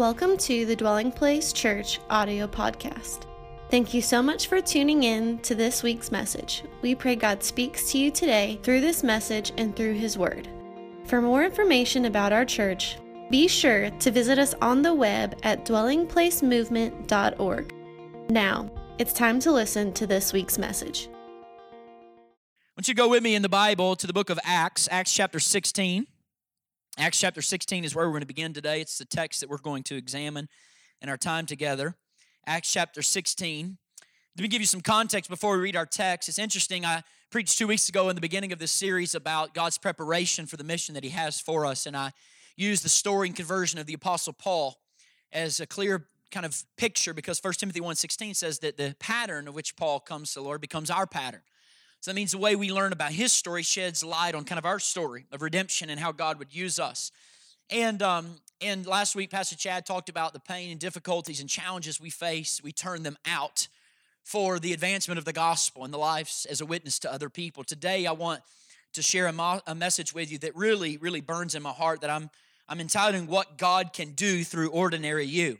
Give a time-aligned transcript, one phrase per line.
[0.00, 3.26] Welcome to the Dwelling Place Church audio podcast.
[3.70, 6.64] Thank you so much for tuning in to this week's message.
[6.80, 10.48] We pray God speaks to you today through this message and through His Word.
[11.04, 12.96] For more information about our church,
[13.30, 17.74] be sure to visit us on the web at dwellingplacemovement.org.
[18.30, 21.10] Now, it's time to listen to this week's message.
[21.12, 21.16] I
[22.74, 25.38] want you go with me in the Bible to the book of Acts, Acts chapter
[25.38, 26.06] 16.
[27.00, 28.82] Acts chapter 16 is where we're going to begin today.
[28.82, 30.50] It's the text that we're going to examine
[31.00, 31.96] in our time together.
[32.46, 33.78] Acts chapter 16.
[34.36, 36.28] Let me give you some context before we read our text.
[36.28, 36.84] It's interesting.
[36.84, 40.58] I preached two weeks ago in the beginning of this series about God's preparation for
[40.58, 42.12] the mission that He has for us, and I
[42.54, 44.76] used the story and conversion of the Apostle Paul
[45.32, 49.54] as a clear kind of picture because 1 Timothy 1.16 says that the pattern of
[49.54, 51.40] which Paul comes to the Lord becomes our pattern.
[52.00, 54.64] So that means the way we learn about his story sheds light on kind of
[54.64, 57.12] our story of redemption and how God would use us.
[57.68, 62.00] And um, and last week, Pastor Chad talked about the pain and difficulties and challenges
[62.00, 62.60] we face.
[62.62, 63.68] We turn them out
[64.22, 67.64] for the advancement of the gospel and the lives as a witness to other people.
[67.64, 68.40] Today, I want
[68.94, 72.00] to share a, mo- a message with you that really, really burns in my heart
[72.00, 72.30] that I'm
[72.66, 75.58] I'm entitling "What God Can Do Through Ordinary You."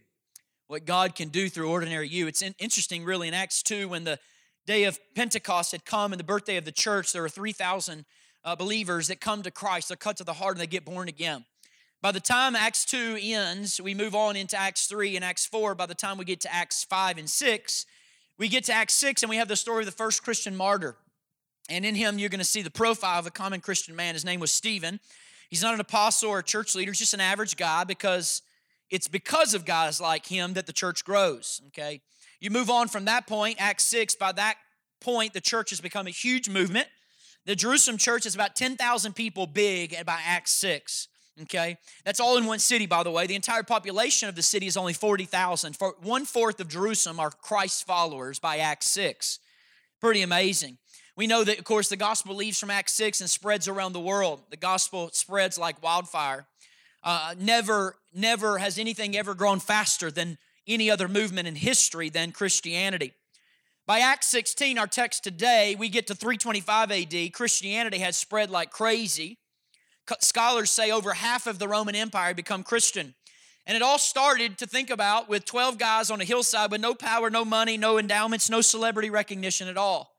[0.68, 2.28] What God can do through ordinary you.
[2.28, 4.20] It's in, interesting, really, in Acts 2 when the
[4.66, 8.04] day of Pentecost had come and the birthday of the church, there were 3,000
[8.44, 9.88] uh, believers that come to Christ.
[9.88, 11.44] They're cut to the heart and they get born again.
[12.02, 15.74] By the time Acts 2 ends, we move on into Acts 3 and Acts 4.
[15.74, 17.86] By the time we get to Acts 5 and 6,
[18.38, 20.96] we get to Acts 6 and we have the story of the first Christian martyr.
[21.68, 24.14] And in him, you're going to see the profile of a common Christian man.
[24.14, 24.98] His name was Stephen.
[25.50, 28.40] He's not an apostle or a church leader, he's just an average guy because
[28.88, 32.00] it's because of guys like him that the church grows, okay?
[32.40, 34.56] You move on from that point, Acts 6, by that
[35.00, 36.88] point, the church has become a huge movement.
[37.46, 41.08] The Jerusalem church is about 10,000 people big by Acts 6.
[41.42, 43.26] Okay, that's all in one city, by the way.
[43.26, 45.74] The entire population of the city is only 40,000.
[45.74, 49.38] For one fourth of Jerusalem are Christ followers by Acts 6.
[50.00, 50.78] Pretty amazing.
[51.16, 54.00] We know that, of course, the gospel leaves from Acts 6 and spreads around the
[54.00, 54.42] world.
[54.50, 56.46] The gospel spreads like wildfire.
[57.02, 62.32] Uh, never, never has anything ever grown faster than any other movement in history than
[62.32, 63.12] Christianity.
[63.86, 67.32] By Acts 16, our text today, we get to 325 AD.
[67.32, 69.38] Christianity had spread like crazy.
[70.20, 73.14] Scholars say over half of the Roman Empire become Christian.
[73.66, 76.94] And it all started to think about with 12 guys on a hillside with no
[76.94, 80.14] power, no money, no endowments, no celebrity recognition at all.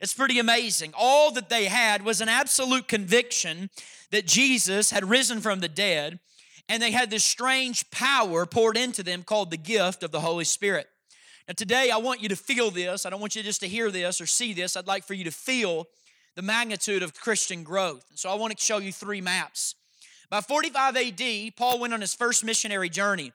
[0.00, 0.92] It's pretty amazing.
[0.96, 3.70] All that they had was an absolute conviction
[4.10, 6.20] that Jesus had risen from the dead,
[6.68, 10.44] and they had this strange power poured into them called the gift of the Holy
[10.44, 10.88] Spirit.
[11.46, 13.06] Now, today I want you to feel this.
[13.06, 14.76] I don't want you just to hear this or see this.
[14.76, 15.86] I'd like for you to feel
[16.36, 18.04] the magnitude of Christian growth.
[18.14, 19.74] So I want to show you three maps.
[20.30, 23.32] By 45 AD, Paul went on his first missionary journey.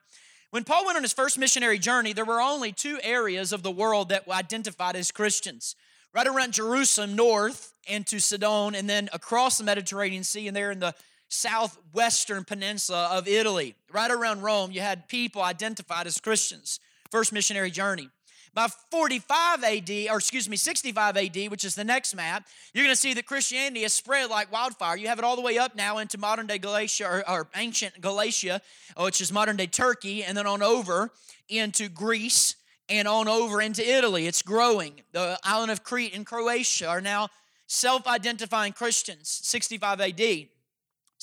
[0.52, 3.72] When Paul went on his first missionary journey, there were only two areas of the
[3.72, 5.76] world that were identified as Christians.
[6.14, 10.80] Right around Jerusalem, north into Sidon, and then across the Mediterranean Sea, and there in
[10.80, 10.94] the
[11.34, 13.76] southwestern peninsula of Italy.
[13.92, 16.80] Right around Rome, you had people identified as Christians.
[17.12, 18.10] First missionary journey.
[18.54, 22.94] By 45 AD, or excuse me, 65 AD, which is the next map, you're going
[22.94, 24.96] to see that Christianity has spread like wildfire.
[24.96, 28.00] You have it all the way up now into modern day Galatia, or, or ancient
[28.00, 28.62] Galatia,
[28.96, 31.10] which is modern day Turkey, and then on over
[31.50, 32.56] into Greece
[32.88, 34.28] and on over into Italy.
[34.28, 35.02] It's growing.
[35.14, 37.30] The island of Crete and Croatia are now
[37.66, 40.48] self identifying Christians, 65 AD,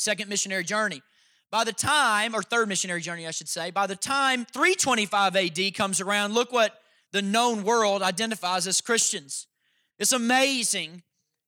[0.00, 1.02] second missionary journey.
[1.50, 5.74] By the time, or third missionary journey, I should say, by the time 325 AD
[5.74, 6.78] comes around, look what
[7.12, 9.46] the known world identifies as Christians.
[9.98, 11.02] It's amazing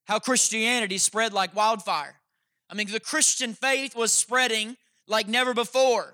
[0.05, 2.19] how Christianity spread like wildfire.
[2.69, 4.75] I mean, the Christian faith was spreading
[5.07, 6.13] like never before.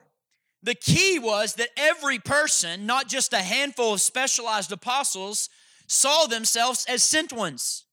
[0.62, 5.50] The key was that every person, not just a handful of specialized apostles,
[5.88, 7.86] saw themselves as sent ones.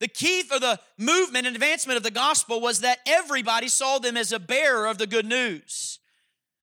[0.00, 4.16] The key for the movement and advancement of the gospel was that everybody saw them
[4.16, 5.98] as a bearer of the good news.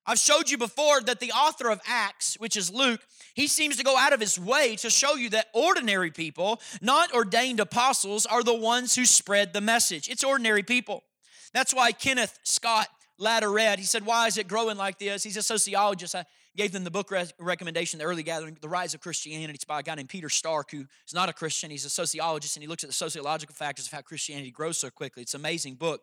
[0.05, 2.99] I've showed you before that the author of Acts, which is Luke,
[3.33, 7.13] he seems to go out of his way to show you that ordinary people, not
[7.13, 10.09] ordained apostles, are the ones who spread the message.
[10.09, 11.03] It's ordinary people.
[11.53, 12.87] That's why Kenneth Scott
[13.19, 15.23] Latourette, he said, Why is it growing like this?
[15.23, 16.15] He's a sociologist.
[16.15, 16.25] I
[16.55, 19.53] gave them the book re- recommendation, The Early Gathering, The Rise of Christianity.
[19.53, 21.71] It's by a guy named Peter Stark, who is not a Christian.
[21.71, 24.89] He's a sociologist, and he looks at the sociological factors of how Christianity grows so
[24.89, 25.23] quickly.
[25.23, 26.01] It's an amazing book.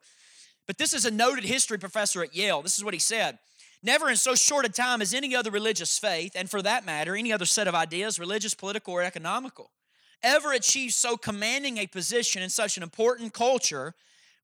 [0.67, 2.63] But this is a noted history professor at Yale.
[2.63, 3.39] This is what he said.
[3.83, 7.17] Never in so short a time as any other religious faith, and for that matter,
[7.17, 9.71] any other set of ideas, religious, political, or economical,
[10.23, 13.95] ever achieved so commanding a position in such an important culture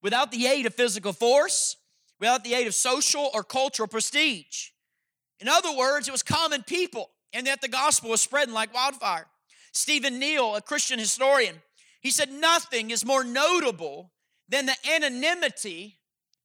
[0.02, 1.76] without the aid of physical force,
[2.19, 4.70] without the aid of social or cultural prestige.
[5.41, 9.27] In other words, it was common people, and that the gospel was spreading like wildfire.
[9.73, 11.61] Stephen Neill, a Christian historian,
[12.00, 14.12] he said, Nothing is more notable
[14.49, 15.99] than the anonymity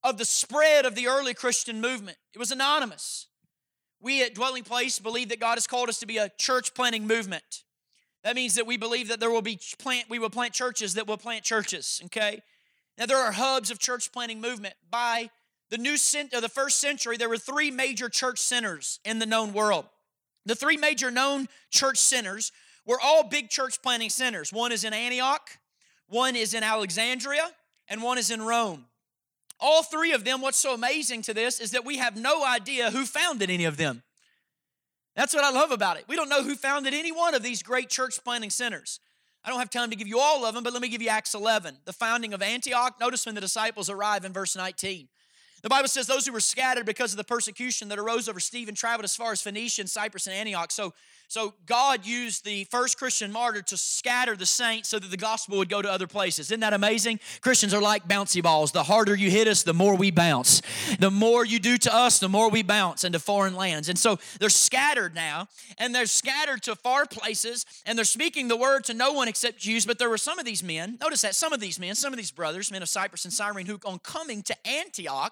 [0.03, 2.17] of the spread of the early Christian movement.
[2.33, 3.27] It was anonymous.
[4.01, 7.05] We at Dwelling Place believe that God has called us to be a church planting
[7.05, 7.63] movement.
[8.23, 11.07] That means that we believe that there will be plant, we will plant churches that
[11.07, 12.41] will plant churches, okay?
[12.97, 14.75] Now there are hubs of church planting movement.
[14.89, 15.29] By
[15.71, 19.25] the new cent- uh, the first century, there were three major church centers in the
[19.25, 19.85] known world.
[20.45, 22.51] The three major known church centers
[22.85, 24.51] were all big church planting centers.
[24.51, 25.49] One is in Antioch,
[26.07, 27.49] one is in Alexandria,
[27.87, 28.85] and one is in Rome.
[29.59, 32.91] All three of them, what's so amazing to this is that we have no idea
[32.91, 34.03] who founded any of them.
[35.15, 36.05] That's what I love about it.
[36.07, 38.99] We don't know who founded any one of these great church planting centers.
[39.43, 41.09] I don't have time to give you all of them, but let me give you
[41.09, 42.99] Acts 11, the founding of Antioch.
[42.99, 45.07] Notice when the disciples arrive in verse 19.
[45.61, 48.75] The Bible says those who were scattered because of the persecution that arose over Stephen
[48.75, 50.71] traveled as far as Phoenicia and Cyprus and Antioch.
[50.71, 50.93] So
[51.31, 55.59] so God used the first Christian martyr to scatter the saints so that the gospel
[55.59, 56.47] would go to other places.
[56.47, 57.21] Isn't that amazing?
[57.39, 58.73] Christians are like bouncy balls.
[58.73, 60.61] The harder you hit us, the more we bounce.
[60.99, 63.87] The more you do to us, the more we bounce into foreign lands.
[63.87, 65.47] And so they're scattered now,
[65.77, 69.57] and they're scattered to far places, and they're speaking the word to no one except
[69.57, 69.85] Jews.
[69.85, 72.17] But there were some of these men, notice that, some of these men, some of
[72.17, 75.31] these brothers, men of Cyprus and Cyrene, who on coming to Antioch,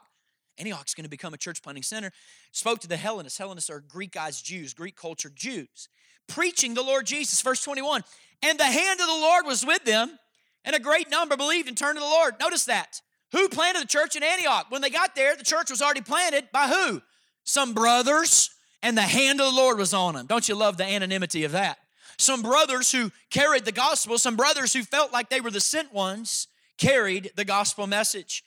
[0.60, 2.12] Antioch's going to become a church planting center,
[2.52, 3.38] spoke to the Hellenists.
[3.38, 5.88] Hellenists are Greekized Jews, Greek culture Jews,
[6.28, 7.42] preaching the Lord Jesus.
[7.42, 8.04] Verse 21
[8.44, 10.20] And the hand of the Lord was with them,
[10.66, 12.36] and a great number believed and turned to the Lord.
[12.40, 13.02] Notice that.
[13.32, 14.68] Who planted the church in Antioch?
[14.70, 17.02] When they got there, the church was already planted by who?
[17.44, 18.50] Some brothers,
[18.82, 20.26] and the hand of the Lord was on them.
[20.26, 21.78] Don't you love the anonymity of that?
[22.18, 25.94] Some brothers who carried the gospel, some brothers who felt like they were the sent
[25.94, 26.48] ones,
[26.78, 28.44] carried the gospel message.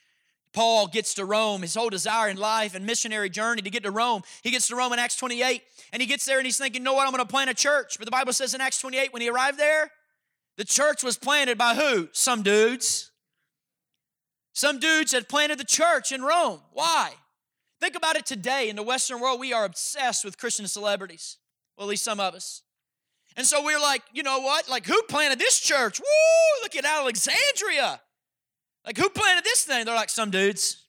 [0.53, 3.91] Paul gets to Rome, his whole desire in life and missionary journey to get to
[3.91, 4.23] Rome.
[4.43, 5.63] He gets to Rome in Acts 28,
[5.93, 7.55] and he gets there and he's thinking, you know what, I'm going to plant a
[7.55, 7.97] church.
[7.99, 9.91] But the Bible says in Acts 28, when he arrived there,
[10.59, 12.09] the church was planted by who?
[12.13, 13.11] Some dudes.
[14.53, 16.61] Some dudes had planted the church in Rome.
[16.73, 17.13] Why?
[17.81, 21.39] Think about it today in the Western world, we are obsessed with Christian celebrities.
[21.77, 22.63] Well, at least some of us.
[23.37, 24.69] And so we're like, you know what?
[24.69, 25.99] Like, who planted this church?
[25.99, 26.63] Woo!
[26.63, 28.01] Look at Alexandria.
[28.85, 29.85] Like, who planted this thing?
[29.85, 30.85] They're like, some dudes.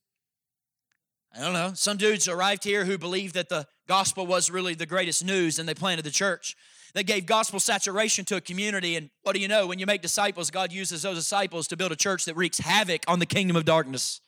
[1.35, 1.71] I don't know.
[1.73, 5.67] Some dudes arrived here who believed that the gospel was really the greatest news and
[5.67, 6.55] they planted the church.
[6.93, 8.95] They gave gospel saturation to a community.
[8.95, 9.65] And what do you know?
[9.65, 13.03] When you make disciples, God uses those disciples to build a church that wreaks havoc
[13.07, 14.21] on the kingdom of darkness.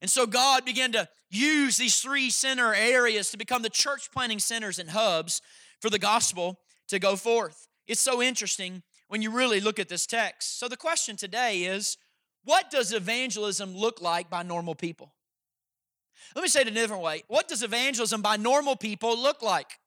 [0.00, 4.38] And so God began to use these three center areas to become the church planting
[4.38, 5.42] centers and hubs
[5.80, 7.68] for the gospel to go forth.
[7.86, 10.58] It's so interesting when you really look at this text.
[10.58, 11.96] So the question today is
[12.44, 15.12] what does evangelism look like by normal people?
[16.34, 17.24] Let me say it a different way.
[17.28, 19.78] What does evangelism by normal people look like?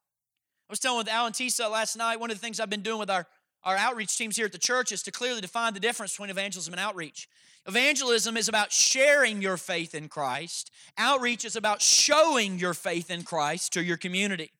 [0.69, 2.99] I was telling with Alan Tisa last night, one of the things I've been doing
[2.99, 3.27] with our,
[3.63, 6.73] our outreach teams here at the church is to clearly define the difference between evangelism
[6.73, 7.27] and outreach.
[7.65, 10.71] Evangelism is about sharing your faith in Christ.
[10.97, 14.51] Outreach is about showing your faith in Christ to your community.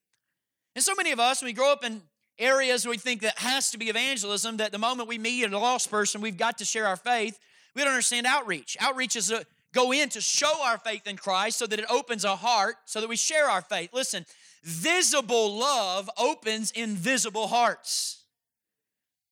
[0.75, 2.01] And so many of us, when we grow up in
[2.39, 5.92] areas we think that has to be evangelism, that the moment we meet a lost
[5.92, 7.39] person, we've got to share our faith.
[7.75, 8.78] We don't understand outreach.
[8.80, 12.24] Outreach is a go in to show our faith in Christ so that it opens
[12.24, 13.90] a heart so that we share our faith.
[13.92, 14.25] Listen,
[14.64, 18.24] visible love opens invisible hearts.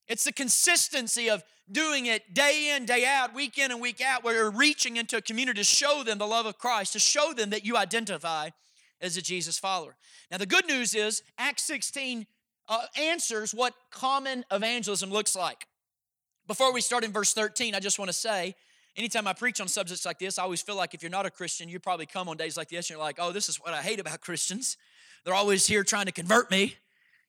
[0.07, 4.23] It's the consistency of doing it day in, day out, week in and week out,
[4.23, 7.33] where you're reaching into a community to show them the love of Christ, to show
[7.33, 8.49] them that you identify
[8.99, 9.95] as a Jesus follower.
[10.29, 12.25] Now, the good news is Acts 16
[12.67, 15.67] uh, answers what common evangelism looks like.
[16.51, 18.55] Before we start in verse 13, I just want to say,
[18.97, 21.29] anytime I preach on subjects like this, I always feel like if you're not a
[21.29, 23.73] Christian, you probably come on days like this and you're like, oh, this is what
[23.73, 24.75] I hate about Christians.
[25.23, 26.75] They're always here trying to convert me,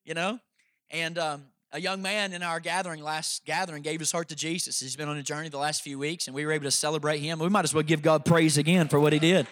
[0.05, 0.41] you know?
[0.91, 4.81] And um, a young man in our gathering, last gathering, gave his heart to Jesus.
[4.81, 7.21] He's been on a journey the last few weeks, and we were able to celebrate
[7.21, 7.39] him.
[7.39, 9.47] We might as well give God praise again for what he did.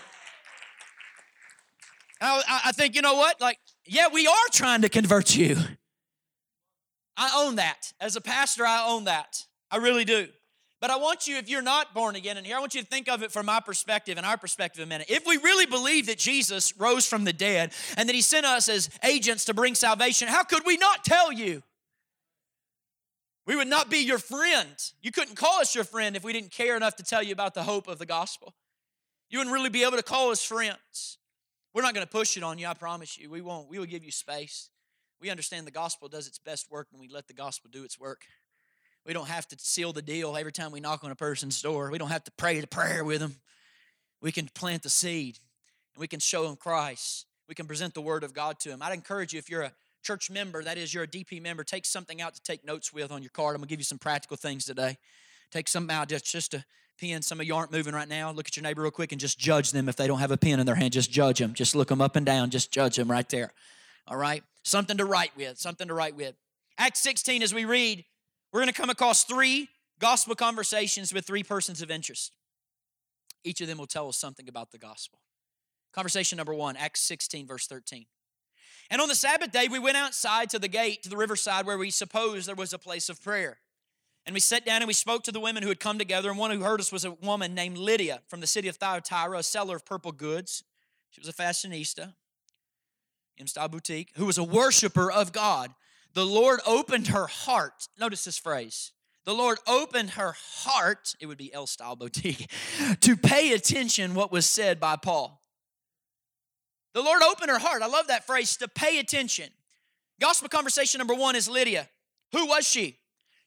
[2.21, 3.41] I, I think, you know what?
[3.41, 5.59] Like, yeah, we are trying to convert you.
[7.17, 7.93] I own that.
[8.01, 9.47] As a pastor, I own that.
[9.71, 10.29] I really do.
[10.81, 12.87] But I want you, if you're not born again in here, I want you to
[12.87, 15.09] think of it from my perspective and our perspective a minute.
[15.11, 18.69] If we really believe that Jesus rose from the dead and that he sent us
[18.69, 21.63] as agents to bring salvation, how could we not tell you?
[23.47, 24.71] We would not be your friend.
[25.03, 27.53] You couldn't call us your friend if we didn't care enough to tell you about
[27.53, 28.55] the hope of the gospel.
[29.29, 31.19] You wouldn't really be able to call us friends.
[31.75, 33.29] We're not going to push it on you, I promise you.
[33.29, 33.69] We won't.
[33.69, 34.71] We will give you space.
[35.21, 38.01] We understand the gospel does its best work when we let the gospel do its
[38.01, 38.23] work.
[39.07, 41.91] We don't have to seal the deal every time we knock on a person's door.
[41.91, 43.37] We don't have to pray the prayer with them.
[44.21, 45.39] We can plant the seed
[45.95, 47.27] and we can show them Christ.
[47.49, 48.81] we can present the Word of God to them.
[48.83, 51.85] I'd encourage you, if you're a church member, that is, you're a DP member, take
[51.85, 53.57] something out to take notes with on your card.
[53.57, 54.99] I'm going to give you some practical things today.
[55.51, 56.65] Take something out just, just a
[57.01, 57.23] pen.
[57.23, 58.31] Some of you aren't moving right now.
[58.31, 60.37] Look at your neighbor real quick and just judge them if they don't have a
[60.37, 60.93] pen in their hand.
[60.93, 61.55] Just judge them.
[61.55, 62.51] Just look them up and down.
[62.51, 63.53] Just judge them right there.
[64.07, 64.45] All right?
[64.63, 65.59] Something to write with.
[65.59, 66.35] Something to write with.
[66.79, 68.05] Acts 16, as we read,
[68.53, 72.33] we're going to come across three gospel conversations with three persons of interest.
[73.45, 75.21] Each of them will tell us something about the gospel.
[75.93, 78.07] Conversation number one, Acts 16, verse 13.
[78.91, 81.79] And on the Sabbath day, we went outside to the gate, to the riverside, where
[81.79, 83.59] we supposed there was a place of prayer.
[84.27, 86.29] And we sat down and we spoke to the women who had come together.
[86.29, 89.39] And one who heard us was a woman named Lydia from the city of Thyatira,
[89.39, 90.65] a seller of purple goods.
[91.11, 92.15] She was a fashionista,
[93.37, 95.73] in style boutique, who was a worshiper of God.
[96.15, 97.89] The Lord opened her heart.
[97.99, 98.93] Notice this phrase.
[99.25, 102.51] The Lord opened her heart, it would be L style boutique,
[103.01, 105.43] to pay attention what was said by Paul.
[106.95, 107.83] The Lord opened her heart.
[107.83, 109.51] I love that phrase, to pay attention.
[110.21, 111.89] Gospel conversation number one is Lydia.
[112.33, 112.99] Who was she?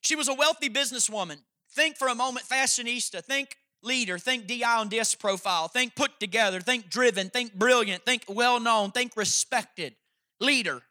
[0.02, 1.38] She was a wealthy businesswoman.
[1.72, 3.24] Think for a moment fashionista.
[3.24, 4.18] Think leader.
[4.18, 5.68] Think DI on disc profile.
[5.68, 6.60] Think put together.
[6.60, 7.30] Think driven.
[7.30, 8.06] Think brilliant.
[8.06, 8.92] Think well known.
[8.92, 9.96] Think respected.
[10.40, 10.82] Leader.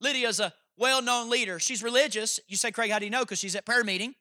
[0.00, 1.58] Lydia's a well known leader.
[1.58, 2.40] She's religious.
[2.48, 3.20] You say, Craig, how do you know?
[3.20, 4.14] Because she's at prayer meeting.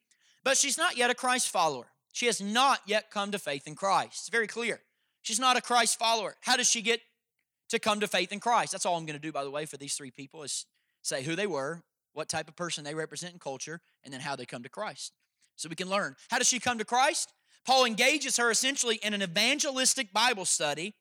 [0.44, 1.88] But she's not yet a Christ follower.
[2.14, 4.14] She has not yet come to faith in Christ.
[4.14, 4.82] It's very clear.
[5.22, 6.36] She's not a Christ follower.
[6.42, 7.02] How does she get
[7.70, 8.72] to come to faith in Christ.
[8.72, 10.66] That's all I'm going to do, by the way, for these three people is
[11.02, 11.84] say who they were,
[12.14, 15.14] what type of person they represent in culture, and then how they come to Christ.
[15.56, 16.16] So we can learn.
[16.30, 17.34] How does she come to Christ?
[17.66, 20.96] Paul engages her essentially in an evangelistic Bible study.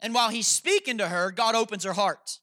[0.00, 2.40] And while he's speaking to her, God opens her heart.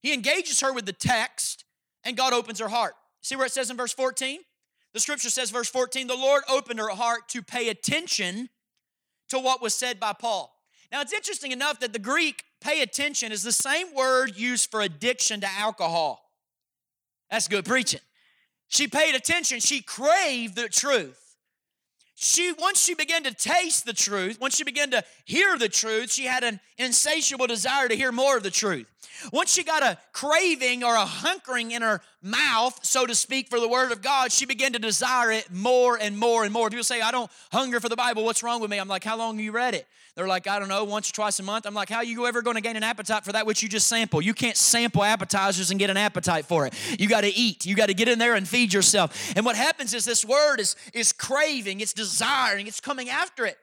[0.00, 1.64] He engages her with the text,
[2.04, 2.94] and God opens her heart.
[3.20, 4.40] See where it says in verse 14?
[4.92, 8.50] The scripture says, verse 14, the Lord opened her heart to pay attention
[9.28, 10.54] to what was said by Paul.
[10.90, 14.82] Now, it's interesting enough that the Greek pay attention is the same word used for
[14.82, 16.30] addiction to alcohol.
[17.30, 18.00] That's good preaching.
[18.68, 21.21] She paid attention, she craved the truth.
[22.22, 26.12] She once she began to taste the truth, once she began to hear the truth,
[26.12, 28.86] she had an insatiable desire to hear more of the truth.
[29.32, 33.58] Once she got a craving or a hunkering in her mouth, so to speak, for
[33.58, 36.70] the Word of God, she began to desire it more and more and more.
[36.70, 38.24] People say, I don't hunger for the Bible.
[38.24, 38.78] What's wrong with me?
[38.78, 39.88] I'm like, How long have you read it?
[40.14, 41.64] They're like, I don't know, once or twice a month.
[41.64, 43.68] I'm like, How are you ever going to gain an appetite for that which you
[43.68, 44.20] just sample?
[44.20, 46.74] You can't sample appetizers and get an appetite for it.
[46.98, 47.64] You got to eat.
[47.64, 49.32] You got to get in there and feed yourself.
[49.36, 53.56] And what happens is this Word is, is craving, it's desiring, it's coming after it.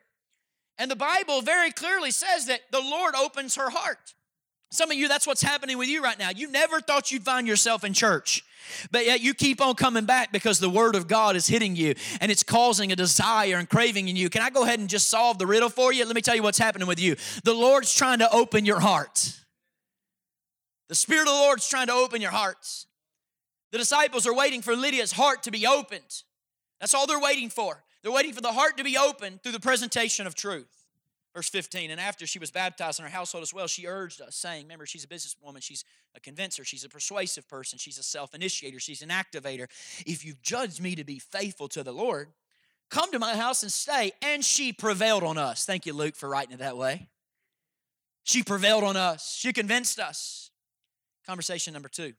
[0.79, 4.15] And the Bible very clearly says that the Lord opens her heart.
[4.71, 6.29] Some of you, that's what's happening with you right now.
[6.29, 8.43] You never thought you'd find yourself in church,
[8.91, 11.95] but yet you keep on coming back because the Word of God is hitting you
[12.21, 14.29] and it's causing a desire and craving in you.
[14.29, 16.05] Can I go ahead and just solve the riddle for you?
[16.05, 17.15] Let me tell you what's happening with you.
[17.43, 19.39] The Lord's trying to open your heart.
[20.87, 22.85] The Spirit of the Lord's trying to open your hearts.
[23.71, 26.23] The disciples are waiting for Lydia's heart to be opened.
[26.79, 27.83] That's all they're waiting for.
[28.01, 30.78] They're waiting for the heart to be opened through the presentation of truth.
[31.33, 34.35] Verse 15, and after she was baptized in her household as well, she urged us,
[34.35, 35.83] saying, Remember, she's a businesswoman, she's
[36.15, 39.67] a convincer, she's a persuasive person, she's a self initiator, she's an activator.
[40.07, 42.29] If you've judged me to be faithful to the Lord,
[42.89, 44.11] come to my house and stay.
[44.23, 45.65] And she prevailed on us.
[45.65, 47.09] Thank you, Luke, for writing it that way.
[48.23, 50.49] She prevailed on us, she convinced us.
[51.27, 52.13] Conversation number two.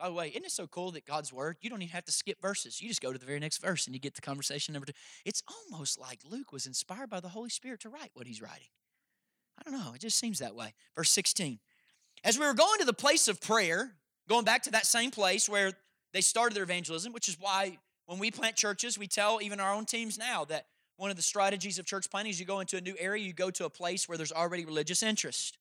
[0.00, 2.12] By the way, isn't it so cool that God's word, you don't even have to
[2.12, 2.80] skip verses.
[2.80, 4.94] You just go to the very next verse and you get the conversation number two.
[5.26, 8.68] It's almost like Luke was inspired by the Holy Spirit to write what he's writing.
[9.58, 10.72] I don't know, it just seems that way.
[10.96, 11.58] Verse 16.
[12.24, 13.92] As we were going to the place of prayer,
[14.26, 15.72] going back to that same place where
[16.14, 17.76] they started their evangelism, which is why
[18.06, 20.66] when we plant churches, we tell even our own teams now that
[20.96, 23.34] one of the strategies of church planting is you go into a new area, you
[23.34, 25.58] go to a place where there's already religious interest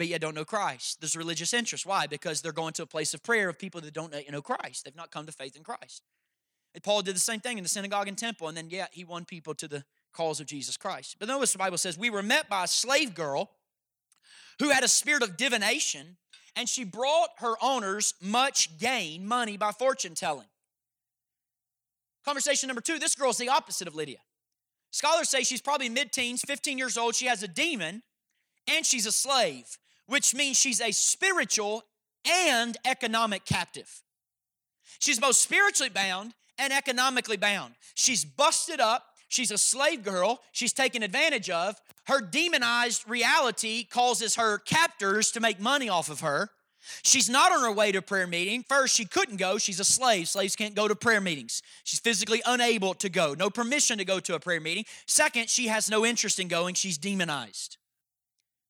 [0.00, 1.02] but yet don't know Christ.
[1.02, 1.84] There's religious interest.
[1.84, 2.06] Why?
[2.06, 4.86] Because they're going to a place of prayer of people that don't know Christ.
[4.86, 6.04] They've not come to faith in Christ.
[6.72, 9.04] And Paul did the same thing in the synagogue and temple, and then, yeah, he
[9.04, 11.16] won people to the cause of Jesus Christ.
[11.18, 13.50] But notice the Bible says, We were met by a slave girl
[14.58, 16.16] who had a spirit of divination,
[16.56, 20.48] and she brought her owners much gain, money, by fortune telling.
[22.24, 24.20] Conversation number two this girl is the opposite of Lydia.
[24.92, 27.14] Scholars say she's probably mid teens, 15 years old.
[27.14, 28.02] She has a demon
[28.66, 29.78] and she's a slave,
[30.10, 31.84] which means she's a spiritual
[32.28, 34.02] and economic captive.
[34.98, 37.74] She's both spiritually bound and economically bound.
[37.94, 39.06] She's busted up.
[39.28, 40.40] She's a slave girl.
[40.50, 41.80] She's taken advantage of.
[42.06, 46.50] Her demonized reality causes her captors to make money off of her.
[47.02, 48.64] She's not on her way to prayer meeting.
[48.68, 49.58] First, she couldn't go.
[49.58, 50.28] She's a slave.
[50.28, 51.62] Slaves can't go to prayer meetings.
[51.84, 54.86] She's physically unable to go, no permission to go to a prayer meeting.
[55.06, 56.74] Second, she has no interest in going.
[56.74, 57.76] She's demonized.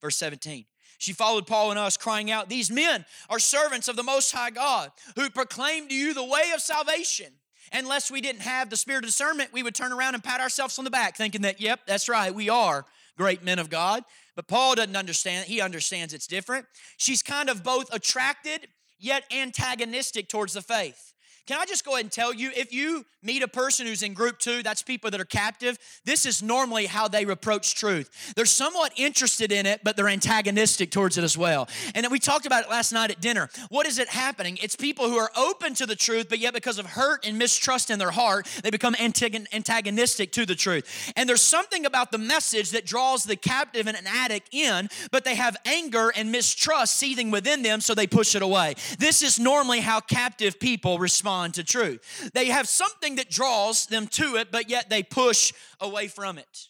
[0.02, 0.66] Verse 17.
[1.00, 4.50] She followed Paul and us, crying out, These men are servants of the Most High
[4.50, 7.32] God, who proclaim to you the way of salvation.
[7.72, 10.78] Unless we didn't have the spirit of discernment, we would turn around and pat ourselves
[10.78, 12.84] on the back, thinking that, yep, that's right, we are
[13.16, 14.04] great men of God.
[14.36, 15.46] But Paul doesn't understand.
[15.46, 16.66] He understands it's different.
[16.98, 21.09] She's kind of both attracted yet antagonistic towards the faith.
[21.50, 24.14] Can I just go ahead and tell you if you meet a person who's in
[24.14, 28.32] group two, that's people that are captive, this is normally how they approach truth.
[28.36, 31.68] They're somewhat interested in it, but they're antagonistic towards it as well.
[31.96, 33.50] And we talked about it last night at dinner.
[33.68, 34.58] What is it happening?
[34.62, 37.90] It's people who are open to the truth, but yet because of hurt and mistrust
[37.90, 41.12] in their heart, they become antagonistic to the truth.
[41.16, 45.24] And there's something about the message that draws the captive and an addict in, but
[45.24, 48.76] they have anger and mistrust seething within them, so they push it away.
[49.00, 52.30] This is normally how captive people respond to truth.
[52.34, 56.68] They have something that draws them to it, but yet they push away from it.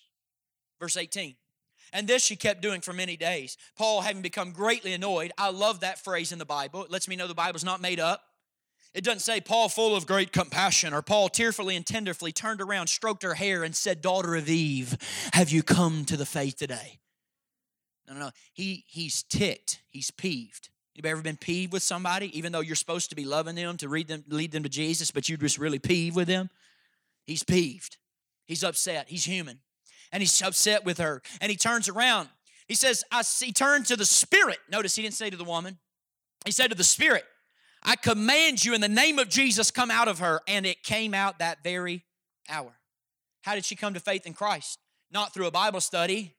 [0.81, 1.35] Verse 18.
[1.93, 3.57] And this she kept doing for many days.
[3.77, 6.85] Paul, having become greatly annoyed, I love that phrase in the Bible.
[6.85, 8.23] It lets me know the Bible's not made up.
[8.93, 12.89] It doesn't say Paul, full of great compassion, or Paul, tearfully and tenderly, turned around,
[12.89, 14.97] stroked her hair, and said, Daughter of Eve,
[15.33, 16.99] have you come to the faith today?
[18.09, 18.31] No, no, no.
[18.53, 20.71] He, he's ticked, he's peeved.
[21.01, 23.89] Anybody ever been peeved with somebody, even though you're supposed to be loving them to
[23.89, 26.51] read them, lead them to Jesus, but you just really peeved with them?
[27.27, 27.97] He's peeved.
[28.45, 29.09] He's upset.
[29.09, 29.61] He's human.
[30.13, 31.23] And he's upset with her.
[31.41, 32.29] And he turns around.
[32.69, 34.59] He says, I see, he turned to the spirit.
[34.71, 35.79] Notice he didn't say to the woman.
[36.45, 37.25] He said to the spirit,
[37.83, 40.43] I command you in the name of Jesus, come out of her.
[40.47, 42.05] And it came out that very
[42.47, 42.73] hour.
[43.41, 44.79] How did she come to faith in Christ?
[45.11, 46.35] Not through a Bible study,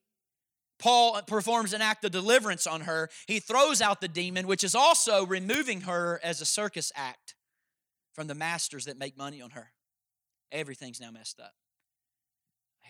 [0.81, 3.09] Paul performs an act of deliverance on her.
[3.27, 7.35] He throws out the demon, which is also removing her as a circus act
[8.13, 9.71] from the masters that make money on her.
[10.51, 11.53] Everything's now messed up.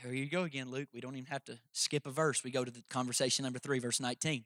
[0.01, 0.88] Here you go again, Luke.
[0.93, 2.43] We don't even have to skip a verse.
[2.43, 4.45] We go to the conversation number three, verse 19.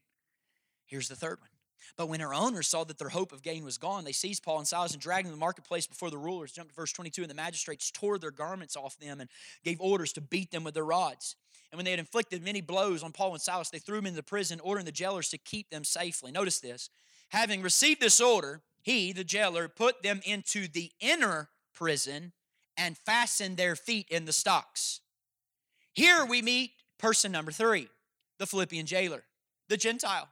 [0.86, 1.50] Here's the third one.
[1.98, 4.60] But when her owners saw that their hope of gain was gone, they seized Paul
[4.60, 6.52] and Silas and dragged them to the marketplace before the rulers.
[6.52, 9.30] Jumped to verse 22, and the magistrates tore their garments off them and
[9.64, 11.36] gave orders to beat them with their rods.
[11.72, 14.24] And when they had inflicted many blows on Paul and Silas, they threw them into
[14.24, 16.32] prison, ordering the jailers to keep them safely.
[16.32, 16.90] Notice this.
[17.30, 22.34] Having received this order, he, the jailer, put them into the inner prison
[22.78, 25.02] and fastened their feet in the stocks.
[25.94, 27.88] Here we meet person number three,
[28.38, 29.24] the Philippian jailer,
[29.70, 30.30] the Gentile,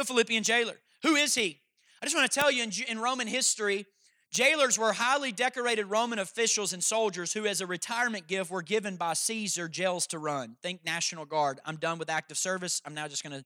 [0.00, 0.76] the Philippian jailer.
[1.02, 1.60] Who is he?
[2.02, 3.86] I just want to tell you in, in Roman history,
[4.30, 8.96] jailers were highly decorated Roman officials and soldiers who, as a retirement gift, were given
[8.96, 10.56] by Caesar jails to run.
[10.62, 11.60] Think National Guard.
[11.66, 12.80] I'm done with active service.
[12.86, 13.44] I'm now just going to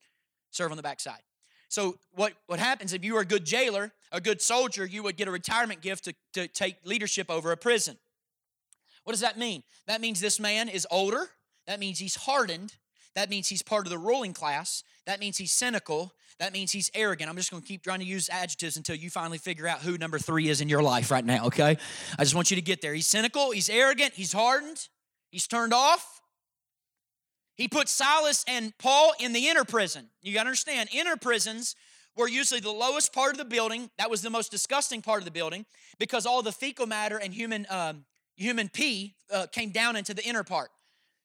[0.50, 1.22] serve on the backside.
[1.68, 5.16] So, what, what happens if you were a good jailer, a good soldier, you would
[5.16, 7.96] get a retirement gift to, to take leadership over a prison.
[9.02, 9.64] What does that mean?
[9.88, 11.30] That means this man is older.
[11.66, 12.74] That means he's hardened.
[13.14, 14.82] That means he's part of the ruling class.
[15.06, 16.12] That means he's cynical.
[16.38, 17.30] That means he's arrogant.
[17.30, 19.96] I'm just going to keep trying to use adjectives until you finally figure out who
[19.98, 21.76] number three is in your life right now, okay?
[22.18, 22.92] I just want you to get there.
[22.92, 24.88] He's cynical, he's arrogant, he's hardened,
[25.30, 26.20] he's turned off.
[27.56, 30.08] He put Silas and Paul in the inner prison.
[30.22, 31.76] You got to understand, inner prisons
[32.16, 33.90] were usually the lowest part of the building.
[33.98, 35.64] That was the most disgusting part of the building
[35.98, 38.04] because all the fecal matter and human um,
[38.36, 40.70] human pee uh, came down into the inner part.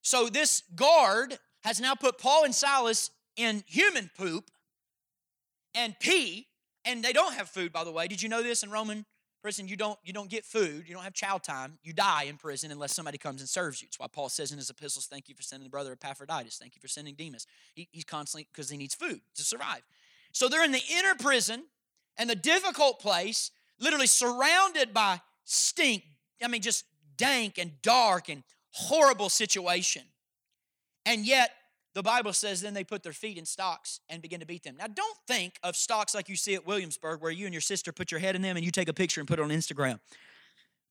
[0.02, 4.50] So this guard has now put Paul and Silas in human poop
[5.76, 6.48] and pee,
[6.86, 8.08] and they don't have food, by the way.
[8.08, 9.06] Did you know this in Roman
[9.42, 9.68] prison?
[9.68, 12.72] You don't, you don't get food, you don't have chow time, you die in prison
[12.72, 13.88] unless somebody comes and serves you.
[13.88, 16.76] That's why Paul says in his epistles, Thank you for sending the brother Epaphroditus, thank
[16.76, 17.46] you for sending Demas.
[17.76, 19.82] He, he's constantly, because he needs food to survive.
[20.32, 21.64] So they're in the inner prison
[22.18, 26.04] and the difficult place, literally surrounded by stink.
[26.44, 26.86] I mean, just
[27.18, 30.04] dank and dark and horrible situation.
[31.06, 31.52] And yet,
[31.96, 34.78] the Bible says then they put their feet in stocks and begin to beat them.
[34.78, 37.92] Now, don't think of stocks like you see at Williamsburg, where you and your sister
[37.92, 40.00] put your head in them and you take a picture and put it on Instagram.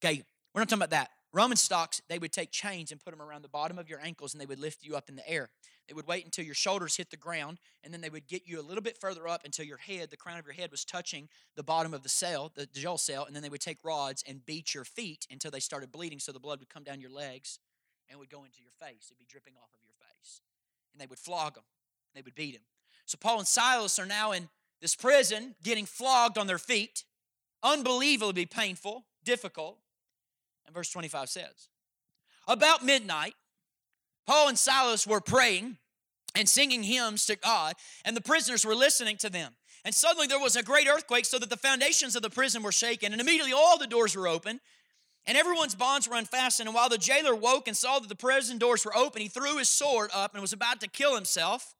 [0.05, 0.23] Okay,
[0.55, 1.11] we're not talking about that.
[1.33, 4.33] Roman stocks, they would take chains and put them around the bottom of your ankles
[4.33, 5.51] and they would lift you up in the air.
[5.87, 8.61] They would wait until your shoulders hit the ground and then they would get you
[8.61, 11.29] a little bit further up until your head, the crown of your head, was touching
[11.55, 14.45] the bottom of the cell, the jail cell, and then they would take rods and
[14.45, 17.59] beat your feet until they started bleeding so the blood would come down your legs
[18.09, 19.07] and would go into your face.
[19.09, 20.41] It'd be dripping off of your face.
[20.93, 21.65] And they would flog them,
[22.15, 22.63] they would beat him.
[23.07, 24.49] So Paul and Silas are now in
[24.81, 27.05] this prison getting flogged on their feet,
[27.63, 29.79] unbelievably painful, difficult.
[30.67, 31.69] And verse 25 says,
[32.47, 33.35] About midnight,
[34.27, 35.79] Paul and Silas were praying
[36.35, 39.55] and singing hymns to God, and the prisoners were listening to them.
[39.85, 42.73] And suddenly there was a great earthquake, so that the foundations of the prison were
[42.73, 44.61] shaken, and immediately all the doors were open,
[45.27, 46.69] and everyone's bonds were unfastened.
[46.69, 49.59] And while the jailer woke and saw that the prison doors were open, he threw
[49.59, 51.75] his sword up and was about to kill himself.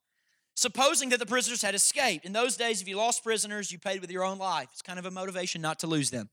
[0.55, 2.25] supposing that the prisoners had escaped.
[2.25, 4.67] In those days, if you lost prisoners, you paid with your own life.
[4.73, 6.29] It's kind of a motivation not to lose them.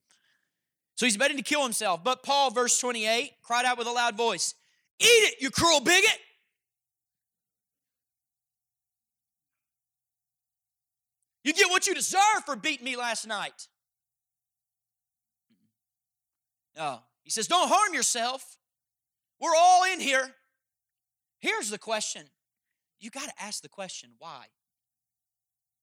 [0.97, 2.03] So he's betting to kill himself.
[2.03, 4.55] But Paul, verse 28, cried out with a loud voice,
[4.99, 6.19] Eat it, you cruel bigot!
[11.45, 13.69] You get what you deserve for beating me last night.
[16.77, 17.01] No.
[17.23, 18.59] He says, Don't harm yourself.
[19.41, 20.35] We're all in here.
[21.39, 22.27] Here's the question
[22.99, 24.47] you got to ask the question why?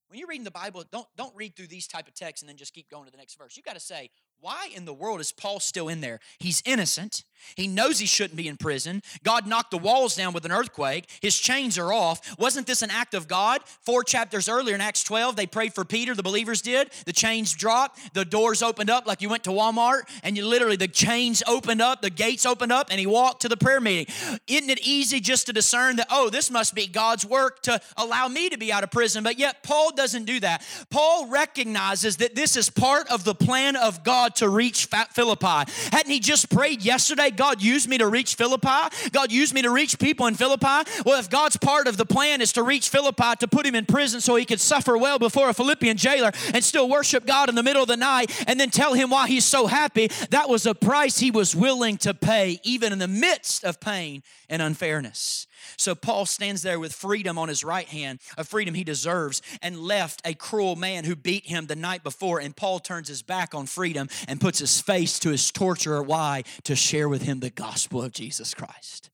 [0.07, 2.57] When you're reading the Bible, don't, don't read through these type of texts and then
[2.57, 3.57] just keep going to the next verse.
[3.57, 4.11] You got to say,
[4.43, 6.19] why in the world is Paul still in there?
[6.37, 7.23] He's innocent.
[7.55, 9.01] He knows he shouldn't be in prison.
[9.23, 11.09] God knocked the walls down with an earthquake.
[11.21, 12.37] His chains are off.
[12.39, 13.61] Wasn't this an act of God?
[13.81, 16.91] Four chapters earlier in Acts 12, they prayed for Peter, the believers did.
[17.05, 20.75] The chains dropped, the doors opened up like you went to Walmart, and you literally,
[20.75, 24.13] the chains opened up, the gates opened up, and he walked to the prayer meeting.
[24.47, 28.27] Isn't it easy just to discern that, oh, this must be God's work to allow
[28.27, 29.23] me to be out of prison?
[29.23, 30.65] But yet, Paul doesn't do that.
[30.89, 35.71] Paul recognizes that this is part of the plan of God to reach Philippi.
[35.91, 39.09] Hadn't he just prayed yesterday, God used me to reach Philippi?
[39.11, 40.89] God used me to reach people in Philippi?
[41.05, 43.85] Well, if God's part of the plan is to reach Philippi, to put him in
[43.85, 47.55] prison so he could suffer well before a Philippian jailer and still worship God in
[47.55, 50.65] the middle of the night and then tell him why he's so happy, that was
[50.65, 55.47] a price he was willing to pay, even in the midst of pain and unfairness.
[55.77, 59.79] So Paul stands there with freedom on his right hand, a freedom he deserves, and
[59.79, 62.39] left a cruel man who beat him the night before.
[62.39, 66.01] And Paul turns his back on freedom and puts his face to his torturer.
[66.01, 66.43] Why?
[66.63, 69.09] To share with him the gospel of Jesus Christ.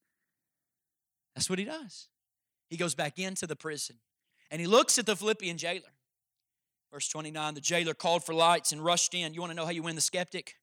[1.36, 2.08] That's what he does.
[2.70, 3.96] He goes back into the prison
[4.52, 5.94] and he looks at the Philippian jailer.
[6.92, 9.34] Verse 29 the jailer called for lights and rushed in.
[9.34, 10.59] You want to know how you win the skeptic?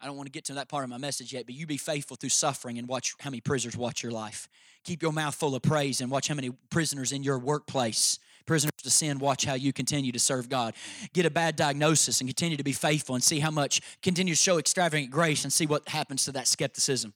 [0.00, 1.76] I don't want to get to that part of my message yet, but you be
[1.76, 4.48] faithful through suffering and watch how many prisoners watch your life.
[4.82, 8.72] Keep your mouth full of praise and watch how many prisoners in your workplace, prisoners
[8.82, 10.74] to sin, watch how you continue to serve God.
[11.12, 14.40] Get a bad diagnosis and continue to be faithful and see how much, continue to
[14.40, 17.12] show extravagant grace and see what happens to that skepticism.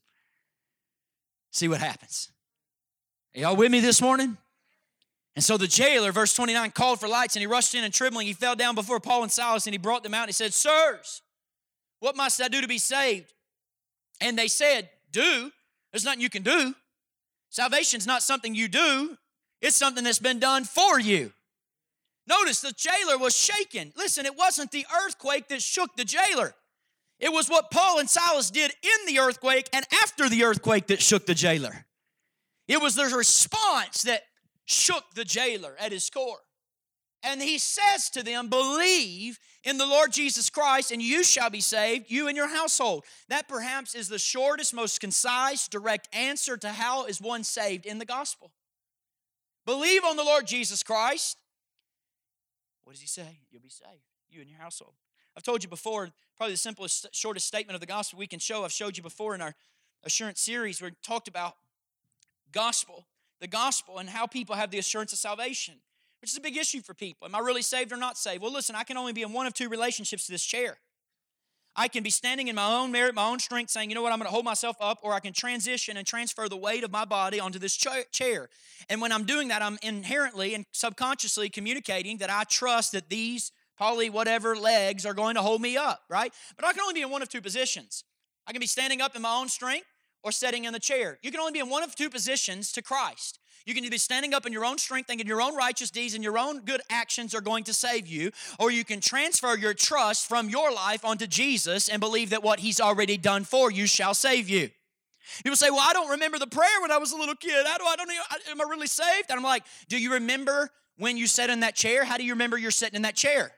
[1.53, 2.31] See what happens.
[3.35, 4.37] Are y'all with me this morning?
[5.37, 8.27] And so the jailer, verse 29, called for lights and he rushed in and trembling.
[8.27, 10.25] He fell down before Paul and Silas and he brought them out.
[10.25, 11.23] And he said, Sirs,
[12.05, 13.33] what must I do to be saved?
[14.21, 15.51] And they said, Do.
[15.91, 16.75] There's nothing you can do.
[17.49, 19.17] Salvation's not something you do,
[19.63, 21.33] it's something that's been done for you.
[22.27, 23.93] Notice the jailer was shaken.
[23.97, 26.55] Listen, it wasn't the earthquake that shook the jailer.
[27.21, 31.01] It was what Paul and Silas did in the earthquake and after the earthquake that
[31.01, 31.87] shook the jailer.
[32.69, 34.23] It was their response that
[34.67, 36.44] shook the jailer at his core.
[37.25, 41.61] And he says to them, Believe in the Lord Jesus Christ, and you shall be
[41.61, 43.05] saved, you and your household.
[43.29, 47.99] That perhaps is the shortest, most concise, direct answer to how is one saved in
[47.99, 48.53] the gospel.
[49.65, 51.39] Believe on the Lord Jesus Christ.
[52.85, 53.39] What does he say?
[53.51, 54.93] You'll be saved, you and your household.
[55.35, 58.65] I've told you before, probably the simplest, shortest statement of the gospel we can show.
[58.65, 59.55] I've showed you before in our
[60.05, 61.57] assurance series we talked about
[62.53, 63.07] gospel,
[63.41, 65.77] the gospel, and how people have the assurance of salvation
[66.25, 67.29] which is a big issue for people.
[67.29, 68.41] Am I really saved or not saved?
[68.41, 70.79] Well, listen, I can only be in one of two relationships to this chair.
[71.77, 74.11] I can be standing in my own merit, my own strength, saying, you know what,
[74.11, 76.91] I'm going to hold myself up, or I can transition and transfer the weight of
[76.91, 78.49] my body onto this chair.
[78.89, 83.53] And when I'm doing that, I'm inherently and subconsciously communicating that I trust that these
[83.77, 86.33] poly whatever legs are going to hold me up, right?
[86.57, 88.03] But I can only be in one of two positions.
[88.47, 89.89] I can be standing up in my own strength
[90.23, 91.19] or sitting in the chair.
[91.21, 93.41] You can only be in one of two positions to Christ.
[93.67, 96.23] You can be standing up in your own strength, thinking your own righteous deeds and
[96.23, 100.29] your own good actions are going to save you, or you can transfer your trust
[100.29, 104.13] from your life onto Jesus and believe that what He's already done for you shall
[104.13, 104.71] save you.
[105.43, 107.67] People say, "Well, I don't remember the prayer when I was a little kid.
[107.67, 108.15] How do I don't know?
[108.51, 111.75] Am I really saved?" And I'm like, "Do you remember when you sat in that
[111.75, 112.05] chair?
[112.05, 113.55] How do you remember you're sitting in that chair?"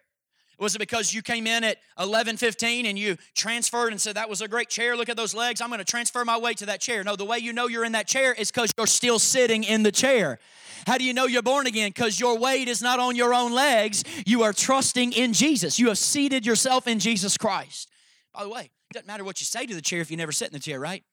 [0.58, 4.40] Was it because you came in at 11:15 and you transferred and said that was
[4.40, 4.96] a great chair?
[4.96, 5.60] Look at those legs.
[5.60, 7.04] I'm going to transfer my weight to that chair.
[7.04, 9.82] No, the way you know you're in that chair is cuz you're still sitting in
[9.82, 10.38] the chair.
[10.86, 11.92] How do you know you're born again?
[11.92, 14.02] Cuz your weight is not on your own legs.
[14.24, 15.78] You are trusting in Jesus.
[15.78, 17.90] You have seated yourself in Jesus Christ.
[18.32, 20.32] By the way, it doesn't matter what you say to the chair if you never
[20.32, 21.04] sit in the chair, right?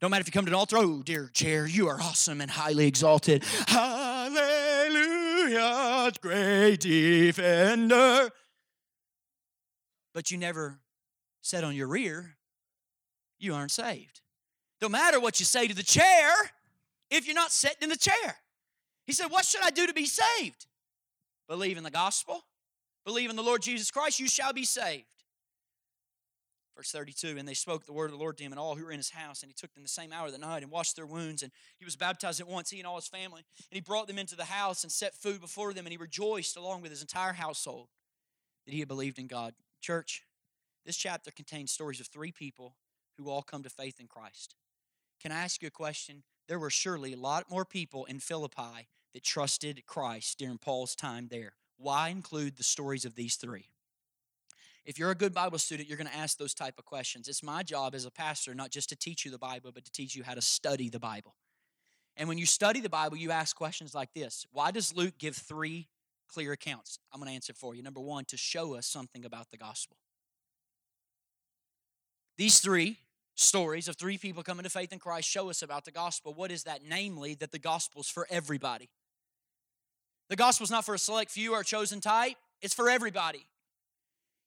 [0.00, 2.50] Don't matter if you come to an altar, oh, dear chair, you are awesome and
[2.50, 3.44] highly exalted.
[3.68, 4.40] Hallelujah,
[6.20, 8.30] great defender
[10.14, 10.78] but you never
[11.40, 12.36] sat on your rear,
[13.38, 14.20] you aren't saved.
[14.80, 16.32] Don't matter what you say to the chair
[17.10, 18.36] if you're not sitting in the chair.
[19.06, 20.66] He said, What should I do to be saved?
[21.48, 22.44] Believe in the gospel,
[23.04, 25.04] believe in the Lord Jesus Christ, you shall be saved.
[26.76, 28.84] Verse 32, and they spoke the word of the Lord to him and all who
[28.84, 30.72] were in his house, and he took them the same hour of the night and
[30.72, 33.42] washed their wounds, and he was baptized at once, he and all his family.
[33.70, 36.56] And he brought them into the house and set food before them, and he rejoiced
[36.56, 37.88] along with his entire household
[38.64, 39.52] that he had believed in God.
[39.82, 40.22] Church,
[40.86, 42.76] this chapter contains stories of three people
[43.18, 44.54] who all come to faith in Christ.
[45.20, 46.22] Can I ask you a question?
[46.48, 51.28] There were surely a lot more people in Philippi that trusted Christ during Paul's time
[51.30, 51.54] there.
[51.76, 53.66] Why include the stories of these three?
[54.84, 57.28] If you're a good Bible student, you're going to ask those type of questions.
[57.28, 59.92] It's my job as a pastor not just to teach you the Bible, but to
[59.92, 61.34] teach you how to study the Bible.
[62.16, 65.36] And when you study the Bible, you ask questions like this Why does Luke give
[65.36, 65.88] three
[66.32, 66.98] clear accounts?
[67.12, 67.82] I'm going to answer for you.
[67.82, 69.96] Number one, to show us something about the gospel.
[72.38, 72.98] These three
[73.34, 76.34] stories of three people coming to faith in Christ show us about the gospel.
[76.34, 76.80] What is that?
[76.88, 78.88] Namely, that the gospel's for everybody.
[80.28, 83.46] The gospel's not for a select few or a chosen type, it's for everybody.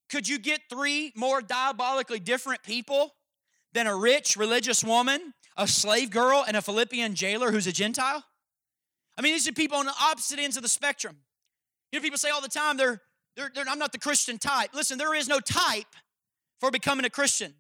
[0.10, 3.14] Could you get three more diabolically different people
[3.74, 8.24] than a rich religious woman, a slave girl, and a Philippian jailer who's a Gentile?
[9.18, 11.18] I mean, these are people on the opposite ends of the spectrum.
[11.96, 13.00] You know, people say all the time, they're,
[13.38, 14.72] they're, they're, I'm not the Christian type.
[14.74, 15.96] Listen, there is no type
[16.60, 17.54] for becoming a Christian.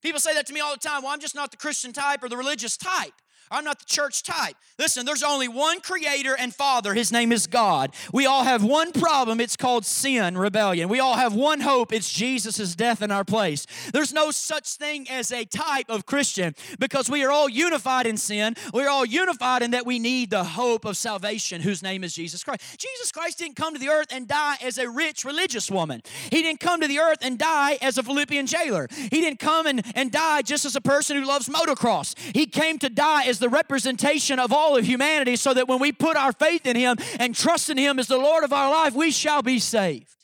[0.00, 1.02] People say that to me all the time.
[1.02, 3.12] Well, I'm just not the Christian type or the religious type.
[3.52, 4.56] I'm not the church type.
[4.78, 6.94] Listen, there's only one creator and father.
[6.94, 7.94] His name is God.
[8.12, 9.40] We all have one problem.
[9.40, 10.88] It's called sin, rebellion.
[10.88, 11.92] We all have one hope.
[11.92, 13.66] It's Jesus' death in our place.
[13.92, 18.16] There's no such thing as a type of Christian because we are all unified in
[18.16, 18.54] sin.
[18.72, 22.42] We're all unified in that we need the hope of salvation, whose name is Jesus
[22.42, 22.62] Christ.
[22.78, 26.02] Jesus Christ didn't come to the earth and die as a rich religious woman.
[26.30, 28.88] He didn't come to the earth and die as a Philippian jailer.
[28.90, 32.18] He didn't come and, and die just as a person who loves motocross.
[32.34, 35.92] He came to die as the representation of all of humanity so that when we
[35.92, 38.94] put our faith in Him and trust in Him as the Lord of our life,
[38.94, 40.16] we shall be saved.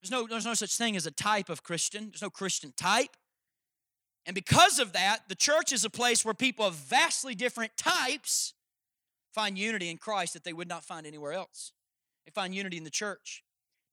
[0.00, 3.16] There's no, there's no such thing as a type of Christian, there's no Christian type.
[4.26, 8.54] And because of that, the church is a place where people of vastly different types
[9.32, 11.72] find unity in Christ that they would not find anywhere else.
[12.24, 13.42] They find unity in the church.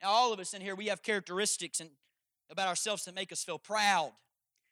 [0.01, 1.89] Now, all of us in here, we have characteristics and
[2.49, 4.11] about ourselves that make us feel proud.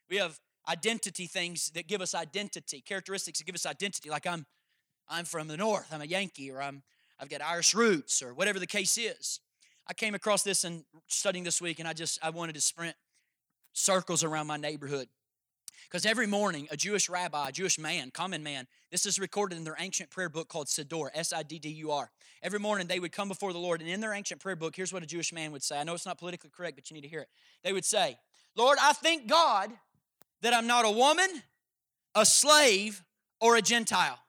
[0.10, 4.10] We have identity things that give us identity, characteristics that give us identity.
[4.10, 4.46] Like I'm,
[5.08, 5.88] I'm from the north.
[5.92, 6.84] I'm a Yankee, or I'm,
[7.20, 9.40] I've got Irish roots, or whatever the case is.
[9.88, 12.96] I came across this in studying this week, and I just I wanted to sprint
[13.74, 15.08] circles around my neighborhood.
[15.90, 19.64] Because every morning, a Jewish rabbi, a Jewish man, common man, this is recorded in
[19.64, 22.12] their ancient prayer book called Siddur, S I D D U R.
[22.44, 24.94] Every morning, they would come before the Lord, and in their ancient prayer book, here's
[24.94, 25.80] what a Jewish man would say.
[25.80, 27.30] I know it's not politically correct, but you need to hear it.
[27.64, 28.20] They would say,
[28.56, 29.72] Lord, I thank God
[30.42, 31.28] that I'm not a woman,
[32.16, 33.04] a slave,
[33.42, 34.20] or a Gentile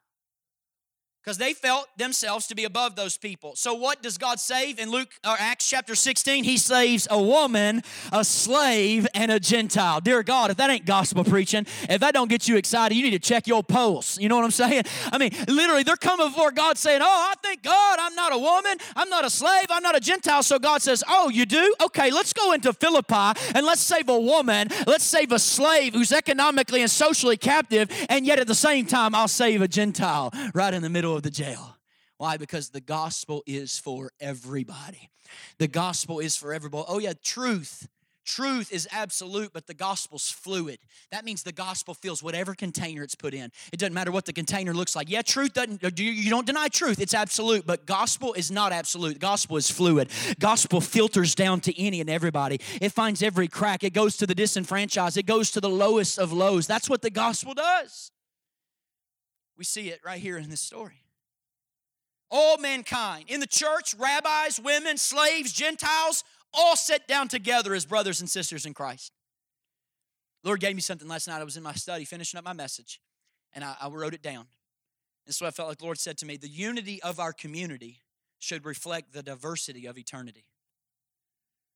[1.23, 3.55] because they felt themselves to be above those people.
[3.55, 6.43] So what does God save in Luke or Acts chapter 16?
[6.43, 10.01] He saves a woman, a slave, and a Gentile.
[10.01, 13.11] Dear God, if that ain't gospel preaching, if that don't get you excited, you need
[13.11, 14.19] to check your pulse.
[14.19, 14.83] You know what I'm saying?
[15.11, 18.39] I mean, literally, they're coming before God saying, "Oh, I thank God I'm not a
[18.39, 21.75] woman, I'm not a slave, I'm not a Gentile." So God says, "Oh, you do?
[21.81, 26.11] Okay, let's go into Philippi and let's save a woman, let's save a slave who's
[26.11, 30.73] economically and socially captive, and yet at the same time, I'll save a Gentile right
[30.73, 31.77] in the middle of the jail.
[32.17, 32.37] Why?
[32.37, 35.09] Because the gospel is for everybody.
[35.57, 36.85] The gospel is for everybody.
[36.87, 37.87] Oh, yeah, truth.
[38.25, 40.77] Truth is absolute, but the gospel's fluid.
[41.11, 43.51] That means the gospel fills whatever container it's put in.
[43.73, 45.09] It doesn't matter what the container looks like.
[45.09, 49.19] Yeah, truth doesn't, uh, you don't deny truth, it's absolute, but gospel is not absolute.
[49.19, 50.09] Gospel is fluid.
[50.39, 52.59] Gospel filters down to any and everybody.
[52.79, 56.31] It finds every crack, it goes to the disenfranchised, it goes to the lowest of
[56.31, 56.67] lows.
[56.67, 58.11] That's what the gospel does.
[59.57, 61.01] We see it right here in this story
[62.31, 63.25] all mankind.
[63.27, 68.65] In the church, rabbis, women, slaves, Gentiles, all sit down together as brothers and sisters
[68.65, 69.11] in Christ.
[70.43, 71.41] Lord gave me something last night.
[71.41, 72.99] I was in my study finishing up my message,
[73.53, 74.47] and I, I wrote it down.
[75.25, 76.37] And so I felt like the Lord said to me.
[76.37, 78.01] The unity of our community
[78.39, 80.45] should reflect the diversity of eternity.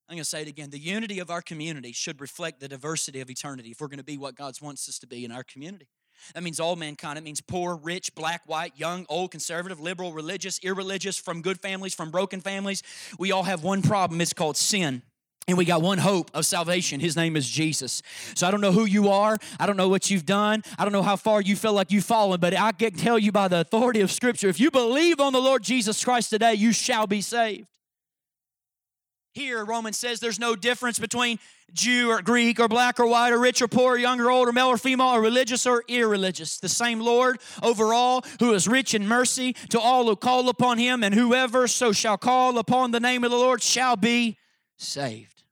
[0.10, 0.70] I'm going to say it again.
[0.70, 4.04] The unity of our community should reflect the diversity of eternity if we're going to
[4.04, 5.88] be what God wants us to be in our community.
[6.34, 7.18] That means all mankind.
[7.18, 11.94] It means poor, rich, black, white, young, old, conservative, liberal, religious, irreligious, from good families,
[11.94, 12.84] from broken families.
[13.20, 14.22] We all have one problem.
[14.22, 15.02] It's called sin.
[15.48, 17.00] And we got one hope of salvation.
[17.00, 18.02] His name is Jesus.
[18.34, 19.38] So I don't know who you are.
[19.60, 20.64] I don't know what you've done.
[20.80, 23.32] I don't know how far you feel like you've fallen, but I can tell you
[23.32, 26.72] by the authority of Scripture if you believe on the Lord Jesus Christ today, you
[26.72, 27.68] shall be saved.
[29.36, 31.40] Here, Romans says there's no difference between
[31.74, 34.54] Jew or Greek or black or white or rich or poor, young or old or
[34.54, 36.58] male or female or religious or irreligious.
[36.58, 40.78] The same Lord over all who is rich in mercy to all who call upon
[40.78, 44.38] him, and whoever so shall call upon the name of the Lord shall be
[44.78, 45.44] saved.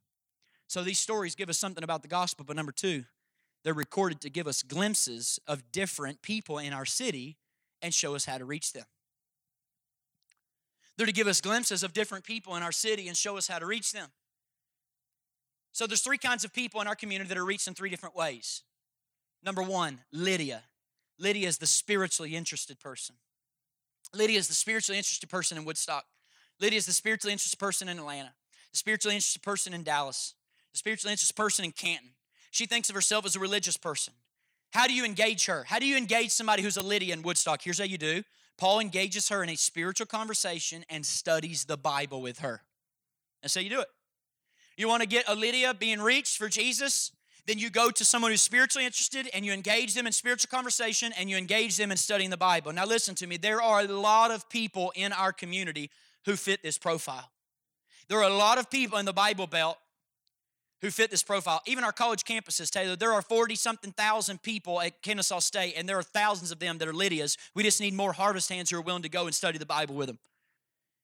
[0.67, 3.04] So these stories give us something about the gospel, but number two,
[3.65, 7.36] they're recorded to give us glimpses of different people in our city
[7.82, 8.86] and show us how to reach them.
[10.97, 13.60] They're to give us glimpses of different people in our city and show us how
[13.60, 14.10] to reach them.
[15.71, 18.15] So there's three kinds of people in our community that are reached in three different
[18.15, 18.62] ways.
[19.43, 20.63] Number one, Lydia.
[21.19, 23.15] Lydia is the spiritually interested person.
[24.13, 26.06] Lydia is the spiritually interested person in Woodstock.
[26.60, 28.34] Lydia is the spiritually interested person in Atlanta,
[28.71, 30.36] the spiritually interested person in Dallas,
[30.71, 32.12] the spiritually interested person in Canton.
[32.51, 34.13] She thinks of herself as a religious person.
[34.71, 35.65] How do you engage her?
[35.67, 37.62] How do you engage somebody who's a Lydia in Woodstock?
[37.63, 38.23] Here's how you do
[38.58, 42.62] Paul engages her in a spiritual conversation and studies the Bible with her.
[43.42, 43.88] That's how you do it.
[44.78, 47.12] You want to get a Lydia being reached for Jesus?
[47.46, 51.12] Then you go to someone who's spiritually interested and you engage them in spiritual conversation
[51.18, 52.72] and you engage them in studying the Bible.
[52.72, 53.38] Now, listen to me.
[53.38, 55.89] There are a lot of people in our community
[56.26, 57.30] who fit this profile.
[58.08, 59.78] There are a lot of people in the Bible Belt
[60.84, 61.62] who fit this profile.
[61.65, 65.88] Even our college campuses, Taylor, there are 40 something thousand people at Kennesaw State, and
[65.88, 67.38] there are thousands of them that are Lydias.
[67.56, 69.96] We just need more harvest hands who are willing to go and study the Bible
[69.96, 70.19] with them.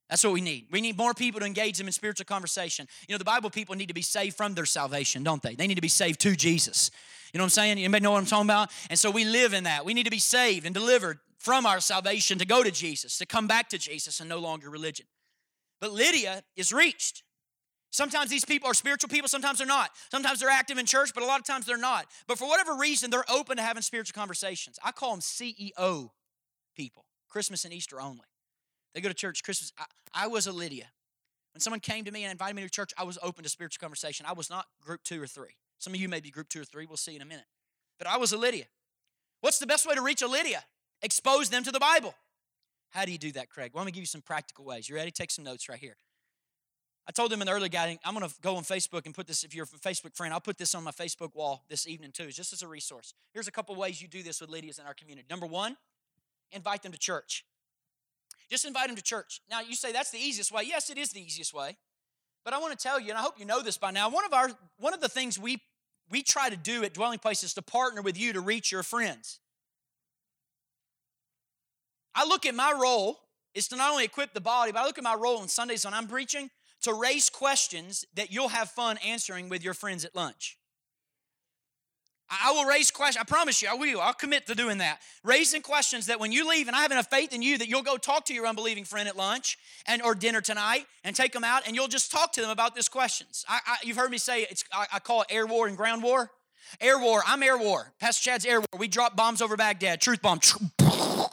[0.10, 0.68] That's what we need.
[0.70, 2.88] We need more people to engage them in spiritual conversation.
[3.08, 5.56] You know, the Bible people need to be saved from their salvation, don't they?
[5.56, 6.92] They need to be saved to Jesus.
[7.34, 7.78] You know what I'm saying?
[7.78, 8.72] Anybody know what I'm talking about?
[8.90, 9.86] And so we live in that.
[9.86, 13.26] We need to be saved and delivered from our salvation to go to Jesus, to
[13.26, 15.06] come back to Jesus and no longer religion.
[15.80, 17.24] But Lydia is reached.
[17.92, 19.90] Sometimes these people are spiritual people, sometimes they're not.
[20.12, 22.06] Sometimes they're active in church, but a lot of times they're not.
[22.28, 24.78] But for whatever reason, they're open to having spiritual conversations.
[24.84, 26.12] I call them CEO
[26.76, 28.26] people, Christmas and Easter only.
[28.94, 29.72] They go to church Christmas.
[29.78, 30.86] I, I was a Lydia.
[31.54, 33.82] When someone came to me and invited me to church, I was open to spiritual
[33.82, 34.26] conversation.
[34.28, 35.56] I was not group two or three.
[35.80, 36.86] Some of you may be group two or three.
[36.86, 37.46] We'll see in a minute.
[37.98, 38.66] But I was a Lydia.
[39.42, 40.64] What's the best way to reach a Lydia?
[41.02, 42.14] Expose them to the Bible.
[42.90, 43.72] How do you do that, Craig?
[43.74, 44.90] Well, let me give you some practical ways.
[44.90, 45.12] You ready?
[45.12, 45.96] Take some notes right here.
[47.10, 49.26] I told them in the early guiding, I'm going to go on Facebook and put
[49.26, 52.12] this, if you're a Facebook friend, I'll put this on my Facebook wall this evening
[52.12, 53.16] too, just as a resource.
[53.34, 55.26] Here's a couple ways you do this with Lydias in our community.
[55.28, 55.76] Number one,
[56.52, 57.46] invite them to church.
[58.48, 59.42] Just invite them to church.
[59.50, 60.62] Now, you say that's the easiest way.
[60.68, 61.78] Yes, it is the easiest way.
[62.46, 64.24] But I want to tell you, and I hope you know this by now, one
[64.24, 65.58] of our one of the things we
[66.12, 68.84] we try to do at Dwelling Place is to partner with you to reach your
[68.84, 69.40] friends.
[72.14, 73.18] I look at my role
[73.56, 75.86] is to not only equip the body, but I look at my role on Sundays
[75.86, 80.16] when I'm preaching to raise questions that you'll have fun answering with your friends at
[80.16, 80.58] lunch.
[82.30, 83.20] I will raise questions.
[83.20, 84.00] I promise you, I will.
[84.00, 85.00] I'll commit to doing that.
[85.24, 87.82] Raising questions that when you leave, and I have enough faith in you that you'll
[87.82, 91.44] go talk to your unbelieving friend at lunch and or dinner tonight, and take them
[91.44, 93.46] out, and you'll just talk to them about these questions.
[93.50, 94.64] I, I, you've heard me say it's.
[94.72, 96.30] I, I call it air war and ground war.
[96.80, 97.24] Air war.
[97.26, 97.92] I'm air war.
[98.00, 98.68] Pastor Chad's air war.
[98.78, 100.02] We drop bombs over Baghdad.
[100.02, 100.40] Truth bomb.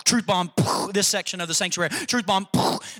[0.04, 0.50] Truth bomb.
[0.92, 1.90] This section of the sanctuary.
[2.06, 2.48] Truth bomb.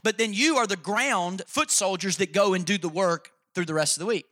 [0.02, 3.66] But then you are the ground foot soldiers that go and do the work through
[3.66, 4.26] the rest of the week.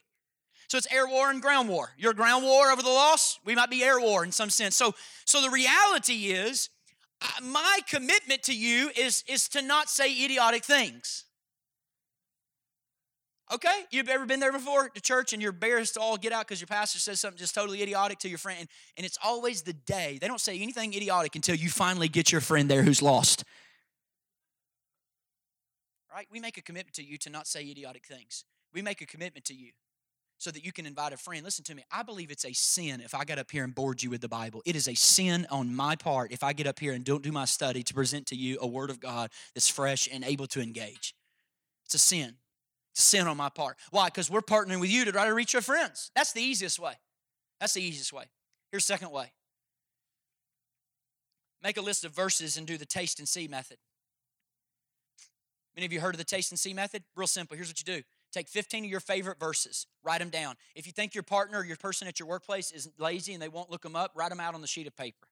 [0.68, 1.90] So it's air war and ground war.
[1.98, 4.76] Your ground war over the loss, we might be air war in some sense.
[4.76, 6.70] So, so the reality is,
[7.22, 11.23] uh, my commitment to you is, is to not say idiotic things.
[13.54, 13.84] Okay?
[13.92, 16.60] You've ever been there before to church and you're embarrassed to all get out because
[16.60, 20.18] your pastor says something just totally idiotic to your friend, and it's always the day.
[20.20, 23.44] They don't say anything idiotic until you finally get your friend there who's lost.
[26.12, 26.26] Right?
[26.32, 28.44] We make a commitment to you to not say idiotic things.
[28.72, 29.70] We make a commitment to you
[30.38, 31.44] so that you can invite a friend.
[31.44, 31.84] Listen to me.
[31.92, 34.28] I believe it's a sin if I get up here and bored you with the
[34.28, 34.62] Bible.
[34.66, 37.30] It is a sin on my part if I get up here and don't do
[37.30, 40.60] my study to present to you a word of God that's fresh and able to
[40.60, 41.14] engage.
[41.84, 42.34] It's a sin.
[42.94, 43.76] Sin on my part.
[43.90, 44.06] Why?
[44.06, 46.10] Because we're partnering with you to try to reach your friends.
[46.14, 46.94] That's the easiest way.
[47.60, 48.24] That's the easiest way.
[48.70, 49.32] Here's second way.
[51.62, 53.78] Make a list of verses and do the taste and see method.
[55.74, 57.02] Many of you heard of the taste and see method?
[57.16, 57.56] Real simple.
[57.56, 58.02] Here's what you do
[58.32, 60.56] Take 15 of your favorite verses, write them down.
[60.74, 63.48] If you think your partner or your person at your workplace is lazy and they
[63.48, 65.28] won't look them up, write them out on the sheet of paper.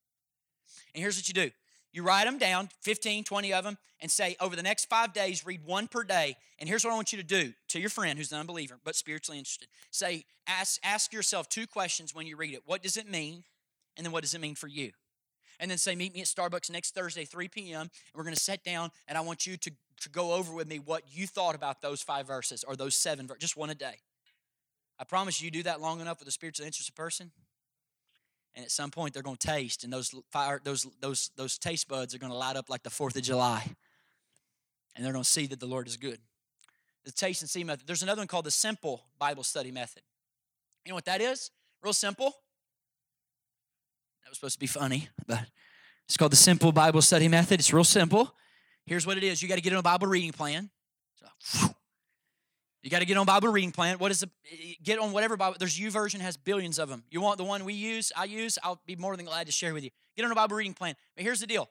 [0.95, 1.51] And here's what you do
[1.93, 5.45] you write them down, 15, 20 of them, and say, over the next five days,
[5.45, 6.35] read one per day.
[6.59, 8.95] And here's what I want you to do to your friend who's an unbeliever but
[8.95, 9.67] spiritually interested.
[9.91, 12.63] Say, ask, ask yourself two questions when you read it.
[12.65, 13.43] What does it mean?
[13.95, 14.91] And then what does it mean for you?
[15.59, 17.81] And then say, meet me at Starbucks next Thursday, 3 p.m.
[17.81, 19.71] And we're going to sit down and I want you to
[20.03, 23.27] to go over with me what you thought about those five verses or those seven
[23.27, 23.99] verses, just one a day.
[24.99, 27.31] I promise you, do that long enough with a spiritually interested person,
[28.55, 31.87] and at some point they're going to taste, and those fire, those those those taste
[31.87, 33.63] buds are going to light up like the Fourth of July,
[34.95, 36.19] and they're going to see that the Lord is good.
[37.05, 37.85] The taste and see method.
[37.85, 40.03] There's another one called the simple Bible study method.
[40.85, 41.51] You know what that is?
[41.81, 42.33] Real simple.
[44.23, 45.41] That was supposed to be funny, but
[46.05, 47.59] it's called the simple Bible study method.
[47.59, 48.33] It's real simple.
[48.85, 50.69] Here's what it is you got to get in a Bible reading plan.
[51.39, 51.75] So,
[52.83, 53.97] You got to get on Bible reading plan.
[53.97, 55.55] What is the eh, get on whatever Bible?
[55.57, 57.03] There's U YouVersion has billions of them.
[57.09, 58.11] You want the one we use?
[58.15, 58.59] I use.
[58.61, 59.89] I'll be more than glad to share with you.
[60.17, 60.95] Get on a Bible reading plan.
[61.15, 61.69] But here's the deal: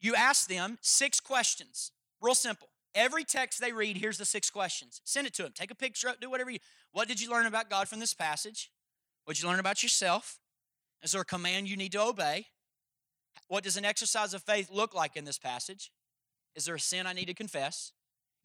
[0.00, 1.92] you ask them six questions.
[2.20, 2.68] Real simple.
[2.94, 5.00] Every text they read, here's the six questions.
[5.04, 5.52] Send it to them.
[5.54, 6.12] Take a picture.
[6.20, 6.58] Do whatever you.
[6.92, 8.70] What did you learn about God from this passage?
[9.24, 10.38] What did you learn about yourself?
[11.02, 12.48] Is there a command you need to obey?
[13.48, 15.90] What does an exercise of faith look like in this passage?
[16.54, 17.92] Is there a sin I need to confess?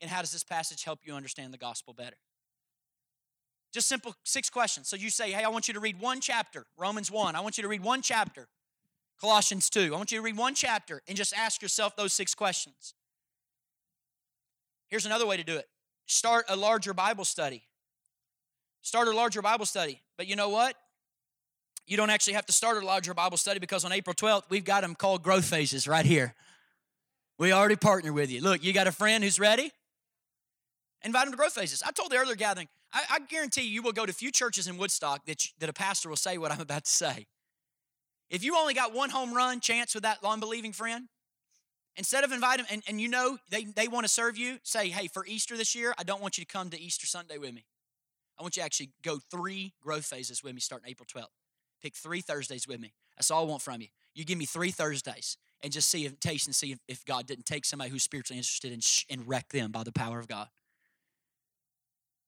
[0.02, 2.18] And how does this passage help you understand the gospel better?
[3.74, 4.88] Just simple six questions.
[4.88, 7.36] So you say, hey, I want you to read one chapter, Romans 1.
[7.36, 8.48] I want you to read one chapter,
[9.20, 9.93] Colossians 2.
[9.93, 12.93] I want you to read one chapter and just ask yourself those six questions.
[14.88, 15.68] Here's another way to do it
[16.06, 17.64] start a larger Bible study.
[18.82, 20.02] Start a larger Bible study.
[20.16, 20.76] But you know what?
[21.88, 24.64] You don't actually have to start a larger Bible study because on April 12th, we've
[24.64, 26.34] got them called growth phases right here.
[27.38, 28.41] We already partner with you.
[28.41, 29.72] Look, you got a friend who's ready?
[31.04, 31.84] Invite them to growth phases.
[31.84, 34.68] I told the earlier gathering, I, I guarantee you, you will go to few churches
[34.68, 37.28] in Woodstock that, you, that a pastor will say what I'm about to say.
[38.30, 41.08] If you only got one home run chance with that long believing friend,
[41.96, 45.08] instead of inviting and, and you know they, they want to serve you, say, hey,
[45.08, 47.66] for Easter this year, I don't want you to come to Easter Sunday with me.
[48.38, 51.28] I want you to actually go three growth phases with me starting April 12th.
[51.82, 52.93] Pick three Thursdays with me.
[53.16, 53.88] That's all I want from you.
[54.14, 57.28] You give me three Thursdays and just see if taste and see if, if God
[57.28, 60.28] didn't take somebody who's spiritually interested and, sh- and wreck them by the power of
[60.28, 60.48] God.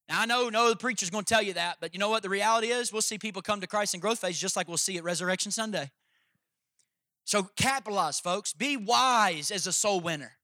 [0.10, 2.30] Now I know no preacher's going to tell you that, but you know what the
[2.30, 2.94] reality is?
[2.94, 5.52] We'll see people come to Christ in growth phase just like we'll see at Resurrection
[5.52, 5.92] Sunday.
[7.26, 8.54] So capitalize, folks.
[8.54, 10.38] Be wise as a soul winner.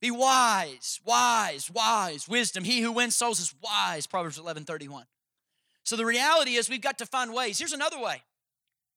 [0.00, 2.26] Be wise, wise, wise.
[2.28, 2.64] Wisdom.
[2.64, 4.06] He who wins souls is wise.
[4.06, 5.04] Proverbs 11 31.
[5.84, 7.58] So the reality is we've got to find ways.
[7.58, 8.22] Here's another way.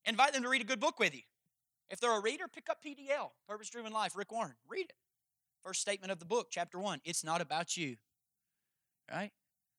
[0.06, 1.22] Invite them to read a good book with you.
[1.90, 4.56] If they're a reader, pick up PDL, Purpose Driven Life, Rick Warren.
[4.68, 4.96] Read it.
[5.64, 7.02] First statement of the book, chapter one.
[7.04, 7.98] It's not about you.
[9.12, 9.32] Right?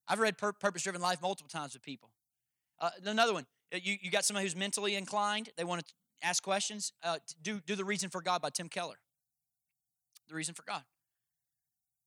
[0.09, 2.11] I've read Pur- Purpose Driven Life multiple times with people.
[2.81, 3.47] Uh, another one.
[3.75, 5.51] Uh, you, you got somebody who's mentally inclined.
[5.57, 5.93] They want to
[6.23, 6.93] ask questions.
[7.03, 8.97] Uh, do, do The Reason for God by Tim Keller.
[10.29, 10.83] The Reason for God.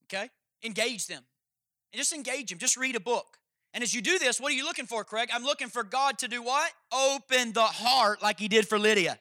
[0.06, 0.30] Okay?
[0.64, 1.24] Engage them.
[1.94, 2.60] And just engage them.
[2.60, 3.38] Just read a book.
[3.74, 5.30] And as you do this, what are you looking for, Craig?
[5.32, 6.72] I'm looking for God to do what?
[6.92, 9.20] Open the heart like He did for Lydia.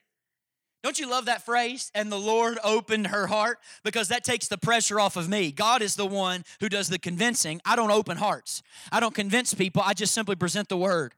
[0.82, 1.90] Don't you love that phrase?
[1.94, 5.50] And the Lord opened her heart because that takes the pressure off of me.
[5.50, 7.60] God is the one who does the convincing.
[7.64, 8.62] I don't open hearts.
[8.92, 9.82] I don't convince people.
[9.84, 11.14] I just simply present the word.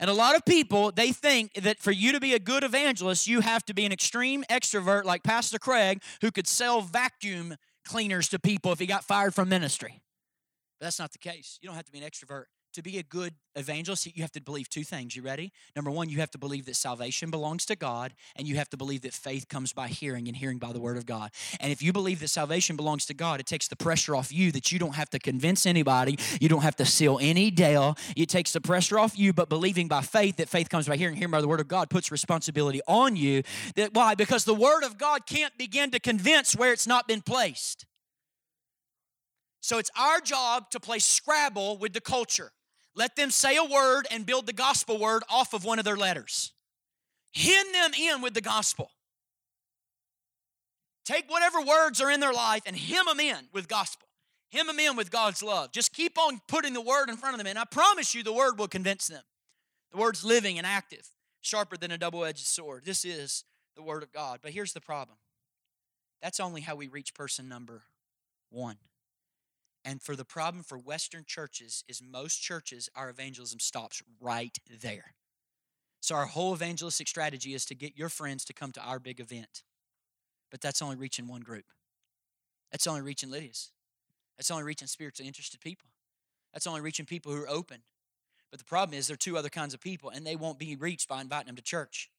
[0.00, 3.26] And a lot of people, they think that for you to be a good evangelist,
[3.26, 8.28] you have to be an extreme extrovert like Pastor Craig who could sell vacuum cleaners
[8.28, 10.00] to people if he got fired from ministry.
[10.78, 11.58] But that's not the case.
[11.60, 14.40] You don't have to be an extrovert to be a good evangelist, you have to
[14.40, 15.16] believe two things.
[15.16, 15.52] You ready?
[15.74, 18.76] Number one, you have to believe that salvation belongs to God, and you have to
[18.76, 21.30] believe that faith comes by hearing and hearing by the word of God.
[21.60, 24.52] And if you believe that salvation belongs to God, it takes the pressure off you
[24.52, 27.96] that you don't have to convince anybody, you don't have to seal any deal.
[28.16, 31.16] It takes the pressure off you, but believing by faith that faith comes by hearing,
[31.16, 33.42] hearing by the word of God puts responsibility on you.
[33.76, 34.14] That why?
[34.14, 37.86] Because the word of God can't begin to convince where it's not been placed.
[39.60, 42.52] So it's our job to play Scrabble with the culture.
[42.98, 45.96] Let them say a word and build the gospel word off of one of their
[45.96, 46.52] letters.
[47.32, 48.90] Hen them in with the gospel.
[51.04, 54.08] Take whatever words are in their life and hem them in with gospel.
[54.50, 55.70] Hem them in with God's love.
[55.70, 58.32] Just keep on putting the word in front of them, and I promise you the
[58.32, 59.22] word will convince them.
[59.92, 61.06] The word's living and active,
[61.40, 62.84] sharper than a double edged sword.
[62.84, 63.44] This is
[63.76, 64.40] the word of God.
[64.42, 65.18] But here's the problem
[66.20, 67.84] that's only how we reach person number
[68.50, 68.76] one.
[69.88, 75.14] And for the problem for Western churches is most churches, our evangelism stops right there.
[76.00, 79.18] So our whole evangelistic strategy is to get your friends to come to our big
[79.18, 79.62] event.
[80.50, 81.64] But that's only reaching one group.
[82.70, 83.70] That's only reaching Lydia's.
[84.36, 85.88] That's only reaching spiritually interested people.
[86.52, 87.78] That's only reaching people who are open.
[88.50, 90.76] But the problem is there are two other kinds of people, and they won't be
[90.76, 92.10] reached by inviting them to church.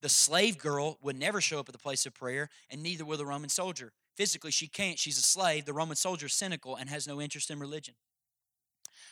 [0.00, 3.18] The slave girl would never show up at the place of prayer, and neither will
[3.18, 3.92] the Roman soldier.
[4.20, 4.98] Physically, she can't.
[4.98, 5.64] She's a slave.
[5.64, 7.94] The Roman soldier is cynical and has no interest in religion.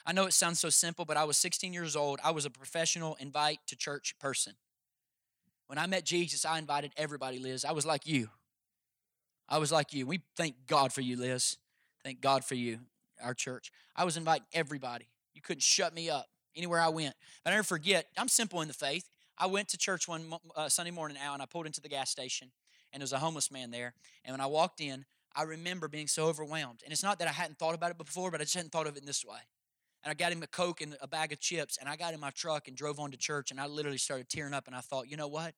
[0.04, 2.20] I know it sounds so simple, but I was 16 years old.
[2.22, 4.52] I was a professional invite to church person.
[5.66, 7.64] When I met Jesus, I invited everybody, Liz.
[7.64, 8.28] I was like you.
[9.48, 10.06] I was like you.
[10.06, 11.56] We thank God for you, Liz.
[12.04, 12.80] Thank God for you,
[13.24, 13.72] our church.
[13.96, 15.09] I was inviting everybody.
[15.32, 17.14] You couldn't shut me up anywhere I went.
[17.44, 19.09] But I never forget, I'm simple in the faith.
[19.38, 22.11] I went to church one uh, Sunday morning now, and I pulled into the gas
[22.11, 22.50] station,
[22.93, 23.95] and there was a homeless man there.
[24.24, 26.80] And when I walked in, I remember being so overwhelmed.
[26.84, 28.86] And it's not that I hadn't thought about it before, but I just hadn't thought
[28.86, 29.39] of it in this way.
[30.03, 32.20] And I got him a Coke and a bag of chips, and I got in
[32.20, 34.66] my truck and drove on to church, and I literally started tearing up.
[34.66, 35.55] And I thought, you know what?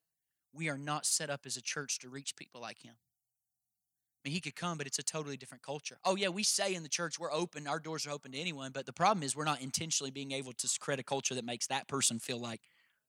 [0.53, 2.95] We are not set up as a church to reach people like him.
[2.95, 5.97] I mean, he could come, but it's a totally different culture.
[6.05, 8.70] Oh, yeah, we say in the church we're open, our doors are open to anyone,
[8.72, 11.66] but the problem is we're not intentionally being able to create a culture that makes
[11.68, 12.61] that person feel like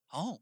[0.08, 0.40] home.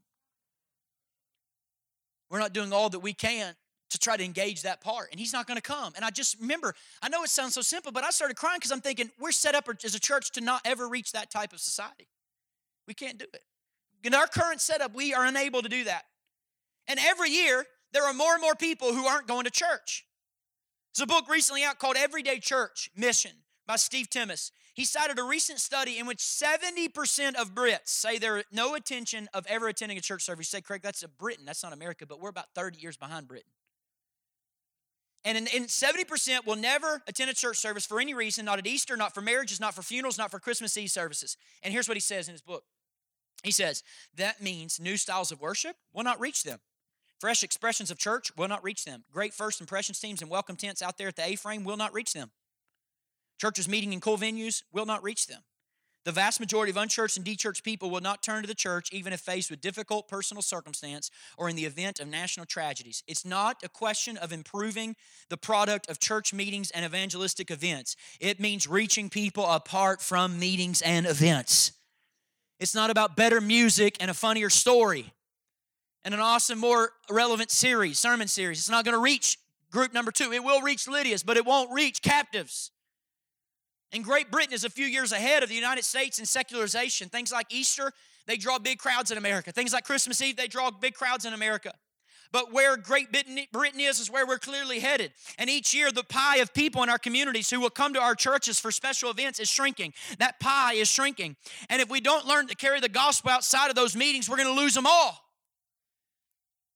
[2.30, 3.56] We're not doing all that we can
[3.90, 5.92] to try to engage that part, and he's not going to come.
[5.96, 8.72] And I just remember, I know it sounds so simple, but I started crying because
[8.72, 11.60] I'm thinking we're set up as a church to not ever reach that type of
[11.60, 12.08] society.
[12.86, 13.42] We can't do it.
[14.02, 16.04] In our current setup, we are unable to do that.
[16.88, 20.06] And every year, there are more and more people who aren't going to church.
[20.94, 23.32] There's a book recently out called Everyday Church Mission
[23.66, 24.50] by Steve Timmis.
[24.74, 29.46] He cited a recent study in which 70% of Brits say there no intention of
[29.46, 30.52] ever attending a church service.
[30.52, 33.28] You say, Craig, that's a Britain, that's not America, but we're about 30 years behind
[33.28, 33.50] Britain.
[35.24, 38.66] And in, in 70% will never attend a church service for any reason, not at
[38.66, 41.36] Easter, not for marriages, not for funerals, not for Christmas Eve services.
[41.62, 42.64] And here's what he says in his book.
[43.42, 43.82] He says,
[44.16, 46.60] that means new styles of worship will not reach them.
[47.18, 49.04] Fresh expressions of church will not reach them.
[49.12, 51.92] Great first impressions teams and welcome tents out there at the A frame will not
[51.92, 52.30] reach them.
[53.38, 55.42] Churches meeting in cool venues will not reach them.
[56.10, 59.12] The vast majority of unchurched and dechurched people will not turn to the church even
[59.12, 61.08] if faced with difficult personal circumstance
[61.38, 63.04] or in the event of national tragedies.
[63.06, 64.96] It's not a question of improving
[65.28, 67.94] the product of church meetings and evangelistic events.
[68.18, 71.74] It means reaching people apart from meetings and events.
[72.58, 75.12] It's not about better music and a funnier story
[76.04, 78.58] and an awesome, more relevant series, sermon series.
[78.58, 79.38] It's not going to reach
[79.70, 80.32] group number two.
[80.32, 82.72] It will reach Lydia's, but it won't reach captives.
[83.92, 87.08] And Great Britain is a few years ahead of the United States in secularization.
[87.08, 87.92] Things like Easter,
[88.26, 89.52] they draw big crowds in America.
[89.52, 91.72] Things like Christmas Eve, they draw big crowds in America.
[92.32, 95.12] But where Great Britain is, is where we're clearly headed.
[95.36, 98.14] And each year, the pie of people in our communities who will come to our
[98.14, 99.92] churches for special events is shrinking.
[100.20, 101.34] That pie is shrinking.
[101.68, 104.54] And if we don't learn to carry the gospel outside of those meetings, we're going
[104.54, 105.18] to lose them all.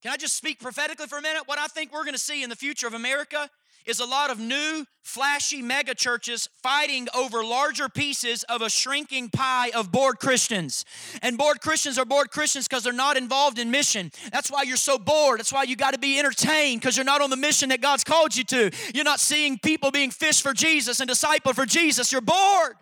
[0.02, 1.44] Can I just speak prophetically for a minute?
[1.46, 3.48] What I think we're going to see in the future of America
[3.86, 9.28] is a lot of new, flashy mega churches fighting over larger pieces of a shrinking
[9.28, 10.84] pie of bored Christians.
[11.22, 14.10] And bored Christians are bored Christians because they're not involved in mission.
[14.32, 15.38] That's why you're so bored.
[15.38, 18.04] That's why you got to be entertained because you're not on the mission that God's
[18.04, 18.70] called you to.
[18.94, 22.10] You're not seeing people being fished for Jesus and discipled for Jesus.
[22.10, 22.76] You're bored.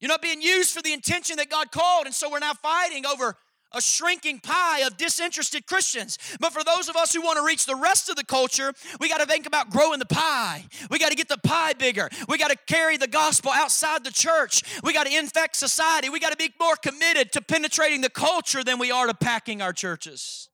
[0.00, 2.06] You're not being used for the intention that God called.
[2.06, 3.36] And so we're now fighting over
[3.72, 6.18] a shrinking pie of disinterested Christians.
[6.40, 9.08] But for those of us who want to reach the rest of the culture, we
[9.08, 10.64] got to think about growing the pie.
[10.90, 12.08] We got to get the pie bigger.
[12.28, 14.62] We got to carry the gospel outside the church.
[14.82, 16.08] We got to infect society.
[16.08, 19.60] We got to be more committed to penetrating the culture than we are to packing
[19.60, 20.48] our churches.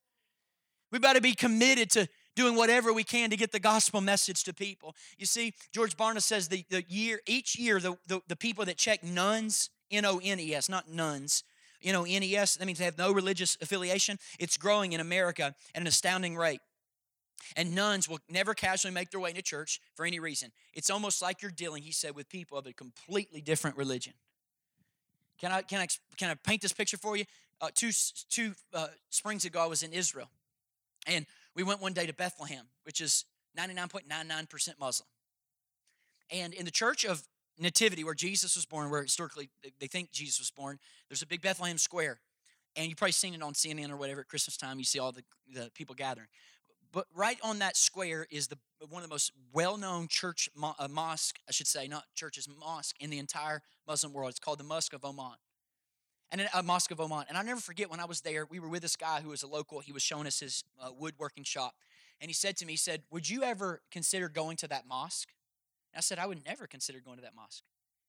[0.91, 4.45] We got to be committed to doing whatever we can to get the gospel message
[4.45, 4.95] to people.
[5.19, 8.77] You see, George Barna says the, the year, each year, the, the, the people that
[8.77, 11.45] check nuns, N-O-N-E-S, not nuns,
[11.85, 14.19] you know, NES, that means they have no religious affiliation.
[14.39, 16.61] It's growing in America at an astounding rate.
[17.57, 20.51] And nuns will never casually make their way into church for any reason.
[20.73, 24.15] It's almost like you're dealing, he said, with people of a completely different religion.
[25.39, 27.25] Can I, can I, can I paint this picture for you?
[27.61, 27.91] Uh, two
[28.31, 30.31] two uh, springs ago, I was in Israel.
[31.07, 33.27] And we went one day to Bethlehem, which is
[33.59, 35.07] 99.99% Muslim.
[36.31, 37.23] And in the church of
[37.59, 39.49] nativity where Jesus was born, where historically
[39.81, 40.79] they think Jesus was born,
[41.09, 42.21] there's a big Bethlehem square.
[42.77, 44.79] And you've probably seen it on CNN or whatever at Christmas time.
[44.79, 46.27] You see all the, the people gathering.
[46.93, 50.87] But right on that square is the one of the most well-known church mo- uh,
[50.89, 54.31] mosque, I should say, not churches, mosque in the entire Muslim world.
[54.31, 55.35] It's called the Mosque of Omar.
[56.31, 57.25] And a uh, Mosque of Omar.
[57.29, 59.43] And i never forget when I was there, we were with this guy who was
[59.43, 59.81] a local.
[59.81, 61.75] He was showing us his uh, woodworking shop.
[62.21, 65.29] And he said to me, he said, would you ever consider going to that mosque?
[65.97, 67.63] I said, I would never consider going to that mosque.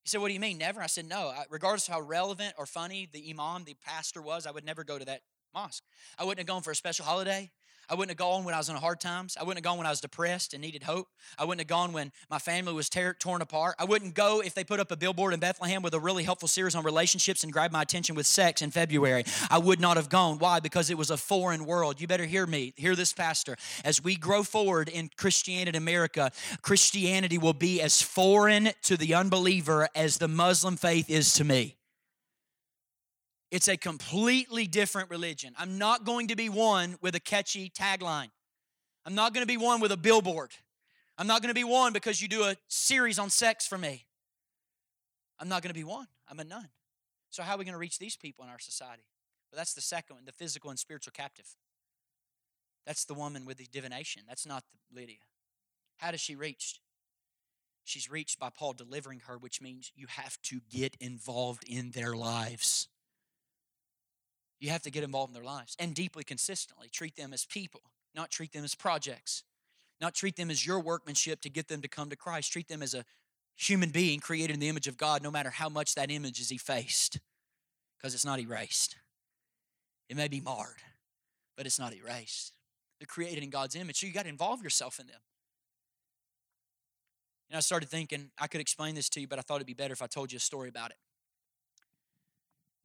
[0.03, 0.81] He said, What do you mean, never?
[0.81, 1.29] I said, No.
[1.29, 4.83] I, regardless of how relevant or funny the imam, the pastor was, I would never
[4.83, 5.21] go to that
[5.53, 5.83] mosque.
[6.19, 7.51] I wouldn't have gone for a special holiday.
[7.89, 9.37] I wouldn't have gone when I was in hard times.
[9.39, 11.07] I wouldn't have gone when I was depressed and needed hope.
[11.37, 13.75] I wouldn't have gone when my family was tear, torn apart.
[13.77, 16.47] I wouldn't go if they put up a billboard in Bethlehem with a really helpful
[16.47, 19.25] series on relationships and grabbed my attention with sex in February.
[19.49, 20.39] I would not have gone.
[20.39, 20.59] Why?
[20.59, 21.99] Because it was a foreign world.
[21.99, 22.73] You better hear me.
[22.77, 23.57] Hear this, Pastor.
[23.83, 26.31] As we grow forward in Christianity in America,
[26.61, 31.75] Christianity will be as foreign to the unbeliever as the Muslim faith is to me.
[33.51, 35.53] It's a completely different religion.
[35.57, 38.29] I'm not going to be one with a catchy tagline.
[39.05, 40.51] I'm not going to be one with a billboard.
[41.17, 44.05] I'm not going to be one because you do a series on sex for me.
[45.39, 46.07] I'm not going to be one.
[46.27, 46.69] I'm a nun.
[47.29, 49.03] So, how are we going to reach these people in our society?
[49.51, 51.47] Well, that's the second one the physical and spiritual captive.
[52.85, 54.23] That's the woman with the divination.
[54.27, 55.17] That's not Lydia.
[55.97, 56.79] How does she reach?
[57.83, 62.15] She's reached by Paul delivering her, which means you have to get involved in their
[62.15, 62.87] lives.
[64.59, 67.81] You have to get involved in their lives and deeply consistently treat them as people,
[68.15, 69.43] not treat them as projects,
[70.01, 72.51] not treat them as your workmanship to get them to come to Christ.
[72.51, 73.05] Treat them as a
[73.55, 76.51] human being created in the image of God, no matter how much that image is
[76.51, 77.19] effaced,
[77.97, 78.97] because it's not erased.
[80.09, 80.81] It may be marred,
[81.55, 82.53] but it's not erased.
[82.99, 85.21] They're created in God's image, so you got to involve yourself in them.
[87.49, 89.73] And I started thinking I could explain this to you, but I thought it'd be
[89.73, 90.97] better if I told you a story about it.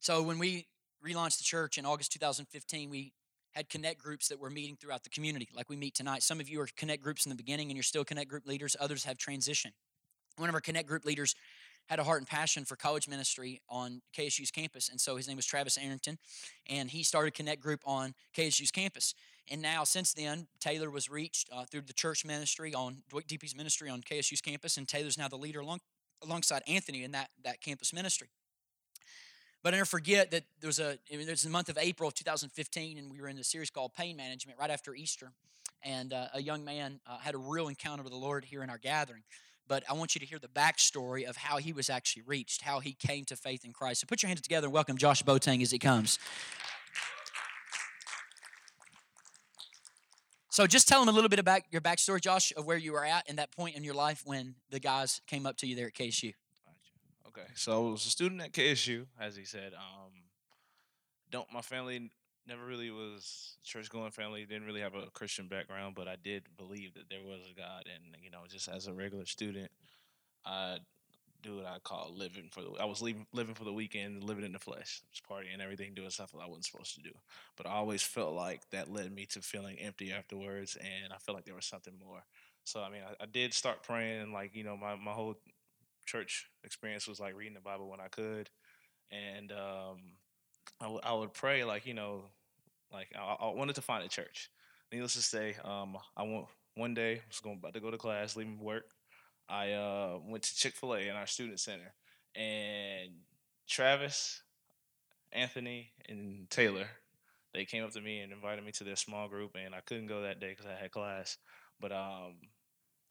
[0.00, 0.66] So when we
[1.04, 3.12] relaunched the church in August 2015, we
[3.52, 6.22] had connect groups that were meeting throughout the community, like we meet tonight.
[6.22, 8.76] Some of you are connect groups in the beginning and you're still connect group leaders,
[8.78, 9.72] others have transitioned.
[10.36, 11.34] One of our connect group leaders
[11.90, 15.36] had a heart and passion for college ministry on KSU's campus, and so his name
[15.36, 16.18] was Travis Arrington,
[16.68, 19.12] and he started Connect Group on KSU's campus.
[19.50, 23.56] And now, since then, Taylor was reached uh, through the church ministry on Dwight DP's
[23.56, 25.80] ministry on KSU's campus, and Taylor's now the leader along,
[26.22, 28.28] alongside Anthony in that, that campus ministry.
[29.62, 32.96] But I never forget that there was a there's the month of April of 2015,
[32.96, 35.32] and we were in a series called Pain Management right after Easter,
[35.82, 38.70] and uh, a young man uh, had a real encounter with the Lord here in
[38.70, 39.22] our gathering.
[39.68, 42.80] But I want you to hear the backstory of how he was actually reached, how
[42.80, 44.00] he came to faith in Christ.
[44.00, 46.18] So put your hands together and welcome Josh Botang as he comes.
[50.48, 53.04] So just tell him a little bit about your backstory, Josh, of where you were
[53.04, 55.86] at in that point in your life when the guys came up to you there
[55.86, 56.34] at KSU.
[57.30, 59.72] Okay, so I was a student at KSU, as he said.
[59.74, 60.10] Um,
[61.30, 62.10] don't my family
[62.44, 64.44] never really was church going family.
[64.44, 67.84] Didn't really have a Christian background, but I did believe that there was a God,
[67.86, 69.70] and you know, just as a regular student,
[70.44, 70.78] I
[71.40, 72.70] do what I call living for the.
[72.80, 76.10] I was living living for the weekend, living in the flesh, just partying, everything, doing
[76.10, 77.12] stuff that I wasn't supposed to do.
[77.56, 81.36] But I always felt like that led me to feeling empty afterwards, and I felt
[81.36, 82.24] like there was something more.
[82.64, 85.36] So I mean, I, I did start praying, like you know, my my whole
[86.06, 88.50] church experience was like reading the Bible when I could,
[89.10, 89.98] and um,
[90.80, 92.24] I, w- I would pray like you know,
[92.92, 94.50] like I, I wanted to find a church.
[94.92, 97.98] Needless to say, um, I went one day I was going about to go to
[97.98, 98.84] class, leaving work.
[99.48, 101.92] I uh, went to Chick Fil A in our student center,
[102.34, 103.10] and
[103.68, 104.42] Travis,
[105.32, 106.86] Anthony, and Taylor,
[107.52, 110.06] they came up to me and invited me to their small group, and I couldn't
[110.06, 111.36] go that day because I had class.
[111.80, 112.34] But um,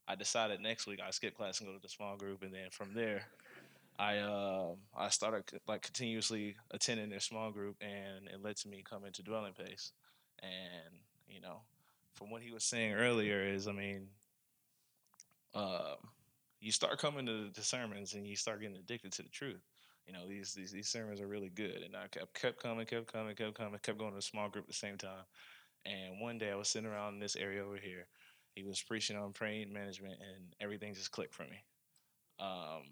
[0.09, 2.71] I decided next week I skip class and go to the small group, and then
[2.71, 3.27] from there,
[3.99, 8.83] I uh, I started like continuously attending their small group, and it led to me
[8.89, 9.91] coming to Dwelling Place.
[10.41, 10.95] And
[11.27, 11.61] you know,
[12.15, 14.07] from what he was saying earlier, is I mean,
[15.53, 15.93] uh,
[16.59, 19.61] you start coming to the sermons and you start getting addicted to the truth.
[20.07, 23.13] You know, these these, these sermons are really good, and I kept kept coming, kept
[23.13, 25.25] coming, kept coming, kept going to a small group at the same time.
[25.85, 28.07] And one day I was sitting around in this area over here.
[28.59, 31.63] He was preaching on pain management, and everything just clicked for me.
[32.41, 32.83] Um,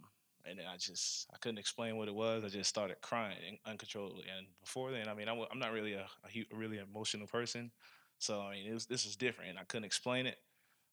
[0.50, 2.46] and then I just I couldn't explain what it was.
[2.46, 4.24] I just started crying uncontrollably.
[4.34, 7.70] And before then, I mean, I'm, I'm not really a, a, really emotional person,
[8.18, 10.38] so I mean, was, this was different, and I couldn't explain it.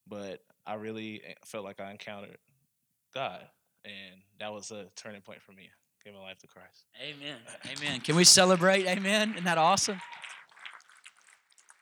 [0.08, 2.36] But I really eh, felt like I encountered
[3.14, 3.46] God,
[3.84, 5.70] and that was a turning point for me.
[6.04, 6.86] Gave my life to Christ.
[7.00, 7.36] Amen.
[7.78, 8.00] Amen.
[8.00, 8.86] Can we celebrate?
[8.86, 9.34] Amen.
[9.34, 10.00] Isn't that awesome?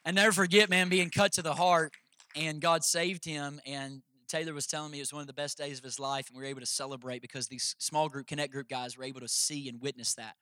[0.04, 1.92] I never forget, man, being cut to the heart,
[2.36, 5.58] and God saved him, and Taylor was telling me it was one of the best
[5.58, 8.52] days of his life, and we were able to celebrate because these small group, connect
[8.52, 10.36] group guys were able to see and witness that.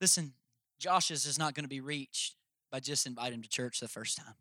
[0.00, 0.32] Listen,
[0.78, 2.34] Josh's is not going to be reached
[2.70, 4.34] by just inviting him to church the first time.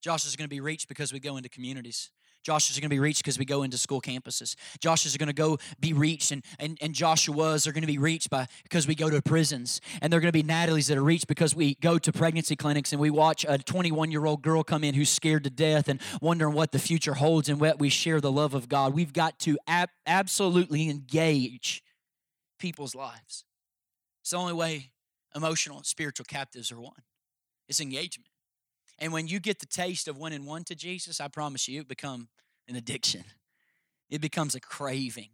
[0.00, 2.10] Josh is going to be reached because we go into communities.
[2.42, 4.56] Josh is going to be reached because we go into school campuses.
[4.80, 7.98] Josh is going to go be reached, and, and, and Joshua's are going to be
[7.98, 9.80] reached by because we go to prisons.
[10.00, 12.92] And they're going to be Natalie's that are reached because we go to pregnancy clinics
[12.92, 16.00] and we watch a 21 year old girl come in who's scared to death and
[16.20, 18.94] wondering what the future holds and what we share the love of God.
[18.94, 21.82] We've got to ab- absolutely engage
[22.58, 23.44] people's lives.
[24.22, 24.90] It's the only way
[25.34, 26.92] emotional and spiritual captives are won.
[27.68, 28.31] It's engagement.
[29.02, 31.88] And when you get the taste of winning one to Jesus, I promise you, it
[31.88, 32.28] become
[32.68, 33.24] an addiction.
[34.08, 35.30] It becomes a craving.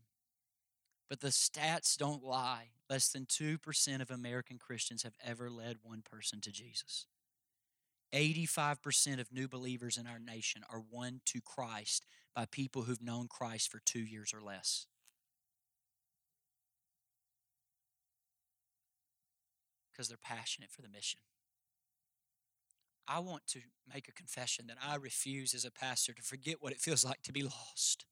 [1.10, 2.70] But the stats don't lie.
[2.88, 7.04] Less than 2% of American Christians have ever led one person to Jesus.
[8.14, 13.28] 85% of new believers in our nation are won to Christ by people who've known
[13.28, 14.86] Christ for two years or less.
[19.92, 21.20] Because they're passionate for the mission.
[23.08, 23.60] I want to
[23.92, 27.22] make a confession that I refuse as a pastor to forget what it feels like
[27.22, 28.04] to be lost.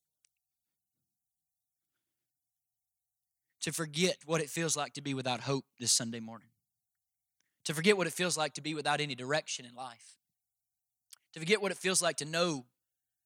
[3.60, 6.48] To forget what it feels like to be without hope this Sunday morning.
[7.66, 10.16] To forget what it feels like to be without any direction in life.
[11.34, 12.64] To forget what it feels like to know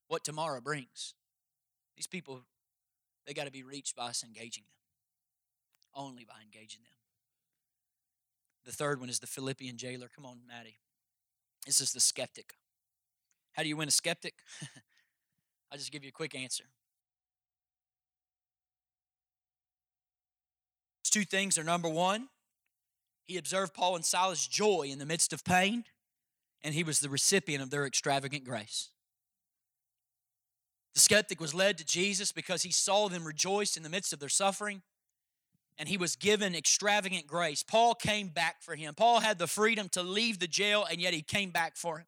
[0.09, 1.15] what tomorrow brings.
[1.97, 2.41] These people,
[3.27, 6.03] they got to be reached by us engaging them.
[6.05, 6.97] Only by engaging them.
[8.65, 10.11] The third one is the Philippian jailer.
[10.13, 10.79] Come on, Maddie.
[11.67, 12.55] This is the skeptic.
[13.53, 14.35] How do you win a skeptic?
[15.73, 16.65] I'll just give you a quick answer.
[21.11, 22.29] Two things are number one,
[23.27, 25.85] he observed Paul and Silas' joy in the midst of pain,
[26.63, 28.91] and he was the recipient of their extravagant grace.
[30.95, 34.21] The skeptic was led to Jesus because he saw them rejoice in the midst of
[34.21, 34.83] their suffering,
[35.81, 37.63] and he was given extravagant grace.
[37.63, 38.95] Paul came back for him.
[38.95, 42.07] Paul had the freedom to leave the jail, and yet he came back for him.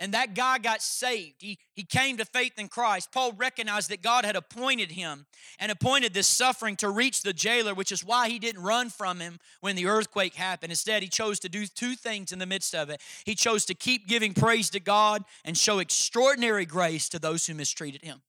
[0.00, 1.36] And that guy got saved.
[1.38, 3.12] He, he came to faith in Christ.
[3.12, 5.26] Paul recognized that God had appointed him
[5.60, 9.20] and appointed this suffering to reach the jailer, which is why he didn't run from
[9.20, 10.72] him when the earthquake happened.
[10.72, 13.00] Instead, he chose to do two things in the midst of it.
[13.24, 17.54] He chose to keep giving praise to God and show extraordinary grace to those who
[17.54, 18.20] mistreated him.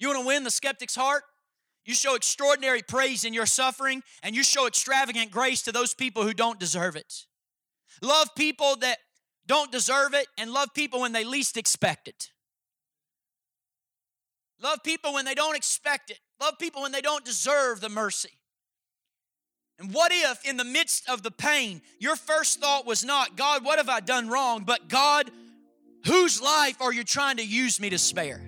[0.00, 1.22] You want to win the skeptic's heart?
[1.88, 6.22] You show extraordinary praise in your suffering, and you show extravagant grace to those people
[6.22, 7.24] who don't deserve it.
[8.02, 8.98] Love people that
[9.46, 12.28] don't deserve it, and love people when they least expect it.
[14.62, 16.18] Love people when they don't expect it.
[16.38, 18.38] Love people when they don't deserve the mercy.
[19.78, 23.64] And what if, in the midst of the pain, your first thought was not, God,
[23.64, 24.64] what have I done wrong?
[24.64, 25.30] But God,
[26.04, 28.47] whose life are you trying to use me to spare?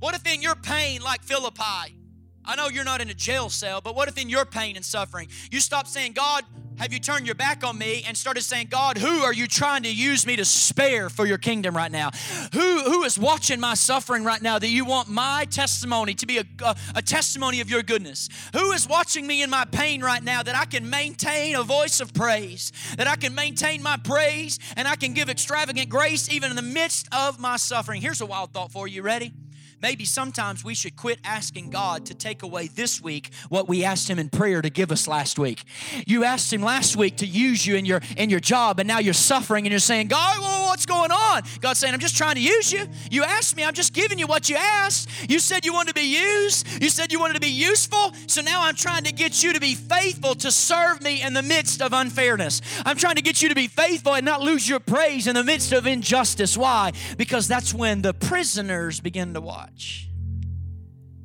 [0.00, 1.94] What if in your pain, like Philippi,
[2.42, 4.84] I know you're not in a jail cell, but what if in your pain and
[4.84, 6.42] suffering, you stop saying, God,
[6.78, 9.82] have you turned your back on me and started saying, God, who are you trying
[9.82, 12.10] to use me to spare for your kingdom right now?
[12.54, 16.38] Who, who is watching my suffering right now that you want my testimony to be
[16.38, 18.30] a, a, a testimony of your goodness?
[18.54, 22.00] Who is watching me in my pain right now that I can maintain a voice
[22.00, 26.48] of praise, that I can maintain my praise and I can give extravagant grace even
[26.48, 28.00] in the midst of my suffering?
[28.00, 29.02] Here's a wild thought for you.
[29.02, 29.34] Ready?
[29.82, 34.08] Maybe sometimes we should quit asking God to take away this week what we asked
[34.08, 35.64] Him in prayer to give us last week.
[36.06, 38.98] You asked Him last week to use you in your in your job, and now
[38.98, 41.42] you're suffering and you're saying, God, what's going on?
[41.60, 42.86] God's saying, I'm just trying to use you.
[43.10, 45.08] You asked me, I'm just giving you what you asked.
[45.30, 48.12] You said you wanted to be used, you said you wanted to be useful.
[48.26, 51.42] So now I'm trying to get you to be faithful to serve me in the
[51.42, 52.60] midst of unfairness.
[52.84, 55.44] I'm trying to get you to be faithful and not lose your praise in the
[55.44, 56.56] midst of injustice.
[56.56, 56.92] Why?
[57.16, 60.08] Because that's when the prisoners begin to watch watch.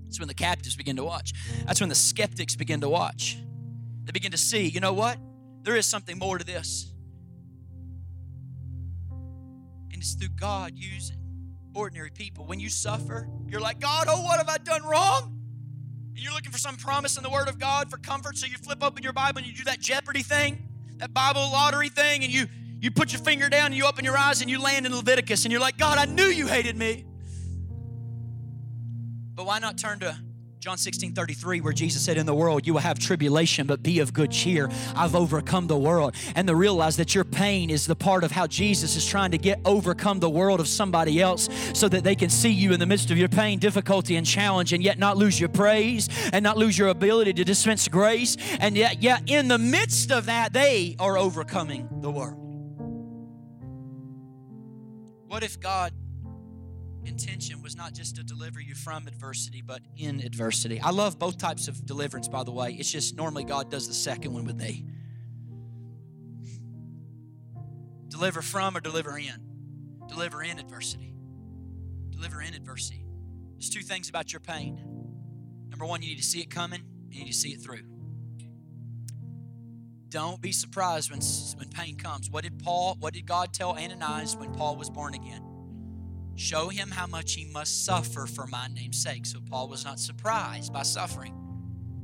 [0.05, 1.33] That's when the captives begin to watch.
[1.65, 3.37] That's when the skeptics begin to watch.
[4.05, 5.17] They begin to see, you know what?
[5.63, 6.91] There is something more to this.
[9.91, 11.17] And it's through God using
[11.73, 12.45] ordinary people.
[12.45, 15.41] When you suffer, you're like, God, oh, what have I done wrong?
[16.09, 18.57] And you're looking for some promise in the Word of God for comfort, so you
[18.57, 22.31] flip open your Bible and you do that Jeopardy thing, that Bible lottery thing, and
[22.31, 22.47] you
[22.79, 25.43] you put your finger down and you open your eyes and you land in Leviticus
[25.43, 27.05] and you're like, God, I knew you hated me.
[29.35, 30.17] But why not turn to
[30.65, 33.99] John 16 33, where Jesus said, In the world you will have tribulation, but be
[33.99, 34.67] of good cheer.
[34.95, 36.15] I've overcome the world.
[36.35, 39.37] And to realize that your pain is the part of how Jesus is trying to
[39.37, 42.87] get overcome the world of somebody else so that they can see you in the
[42.87, 46.57] midst of your pain, difficulty, and challenge, and yet not lose your praise and not
[46.57, 48.37] lose your ability to dispense grace.
[48.59, 52.41] And yet, yet in the midst of that, they are overcoming the world.
[55.27, 55.93] What if God
[57.05, 60.79] intention was not just to deliver you from adversity, but in adversity.
[60.79, 62.73] I love both types of deliverance, by the way.
[62.73, 64.85] It's just normally God does the second one with me
[68.15, 69.41] Deliver from or deliver in?
[70.07, 71.13] Deliver in adversity.
[72.11, 73.03] Deliver in adversity.
[73.55, 74.77] There's two things about your pain.
[75.69, 77.81] Number one, you need to see it coming, you need to see it through.
[80.07, 81.19] Don't be surprised when,
[81.57, 82.29] when pain comes.
[82.31, 85.43] What did Paul, what did God tell Ananias when Paul was born again?
[86.35, 89.25] Show him how much he must suffer for my name's sake.
[89.25, 91.33] So Paul was not surprised by suffering.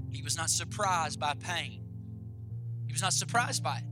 [0.09, 1.83] He was not surprised by pain.
[2.87, 3.83] He was not surprised by it.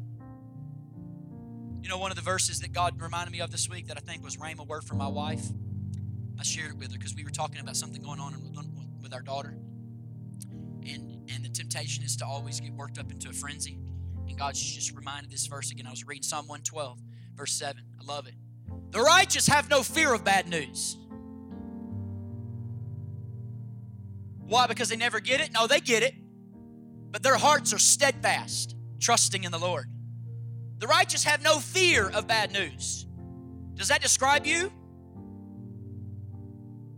[1.81, 4.01] You know, one of the verses that God reminded me of this week that I
[4.01, 5.45] think was rhema word for my wife.
[6.37, 8.35] I shared it with her because we were talking about something going on
[9.01, 9.55] with our daughter.
[10.85, 13.77] And, and the temptation is to always get worked up into a frenzy.
[14.27, 15.87] And God just reminded this verse again.
[15.87, 16.99] I was reading Psalm 112,
[17.35, 17.81] verse 7.
[17.99, 18.35] I love it.
[18.91, 20.97] The righteous have no fear of bad news.
[24.39, 24.65] Why?
[24.65, 25.51] Because they never get it?
[25.53, 26.15] No, they get it.
[27.11, 29.85] But their hearts are steadfast, trusting in the Lord.
[30.79, 33.05] The righteous have no fear of bad news.
[33.75, 34.71] Does that describe you?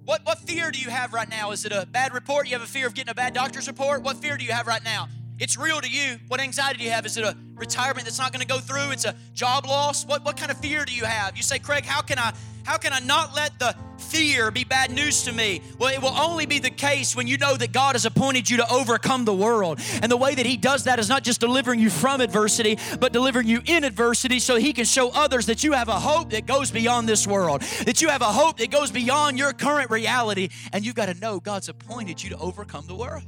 [0.05, 1.51] What, what fear do you have right now?
[1.51, 2.47] Is it a bad report?
[2.47, 4.01] You have a fear of getting a bad doctor's report?
[4.01, 5.07] What fear do you have right now?
[5.41, 6.19] It's real to you.
[6.27, 7.03] What anxiety do you have?
[7.07, 8.91] Is it a retirement that's not going to go through?
[8.91, 10.05] It's a job loss?
[10.05, 11.35] What, what kind of fear do you have?
[11.35, 12.31] You say, Craig, how can I
[12.63, 15.63] how can I not let the fear be bad news to me?
[15.79, 18.57] Well, it will only be the case when you know that God has appointed you
[18.57, 19.79] to overcome the world.
[20.03, 23.13] And the way that He does that is not just delivering you from adversity, but
[23.13, 26.45] delivering you in adversity so He can show others that you have a hope that
[26.45, 30.49] goes beyond this world, that you have a hope that goes beyond your current reality.
[30.71, 33.23] And you've got to know God's appointed you to overcome the world.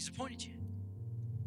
[0.00, 0.59] He's appointed you.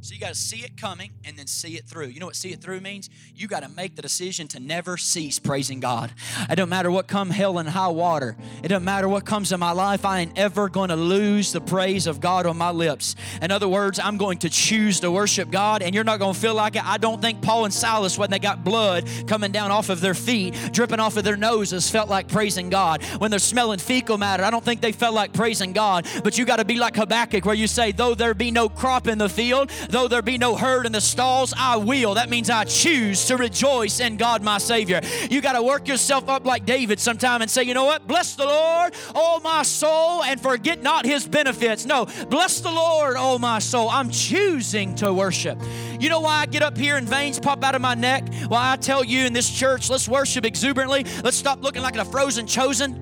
[0.03, 2.07] So you got to see it coming and then see it through.
[2.07, 3.09] You know what see it through means?
[3.33, 6.11] You got to make the decision to never cease praising God.
[6.49, 8.35] It don't matter what come hell and high water.
[8.63, 10.03] It don't matter what comes in my life.
[10.03, 13.15] I ain't ever going to lose the praise of God on my lips.
[13.41, 16.39] In other words, I'm going to choose to worship God, and you're not going to
[16.39, 16.85] feel like it.
[16.85, 20.13] I don't think Paul and Silas, when they got blood coming down off of their
[20.13, 23.01] feet, dripping off of their noses, felt like praising God.
[23.19, 26.05] When they're smelling fecal matter, I don't think they felt like praising God.
[26.25, 29.07] But you got to be like Habakkuk, where you say, though there be no crop
[29.07, 32.15] in the field, Though there be no herd in the stalls, I will.
[32.15, 35.01] That means I choose to rejoice in God my Savior.
[35.29, 38.07] You got to work yourself up like David sometime and say, you know what?
[38.07, 41.85] Bless the Lord, oh my soul, and forget not his benefits.
[41.85, 43.87] No, bless the Lord, oh my soul.
[43.87, 45.61] I'm choosing to worship.
[45.99, 48.27] You know why I get up here and veins pop out of my neck?
[48.47, 51.03] Why I tell you in this church, let's worship exuberantly.
[51.23, 52.95] Let's stop looking like a frozen chosen.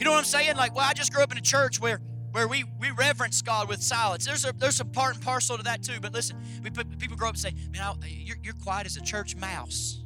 [0.00, 0.56] You know what I'm saying?
[0.56, 2.00] Like, well, I just grew up in a church where
[2.32, 4.26] where we, we reverence God with silence.
[4.26, 6.00] There's a there's a part and parcel to that too.
[6.00, 8.96] But listen, we put, people grow up and say, "Man, I, you're, you're quiet as
[8.96, 10.00] a church mouse."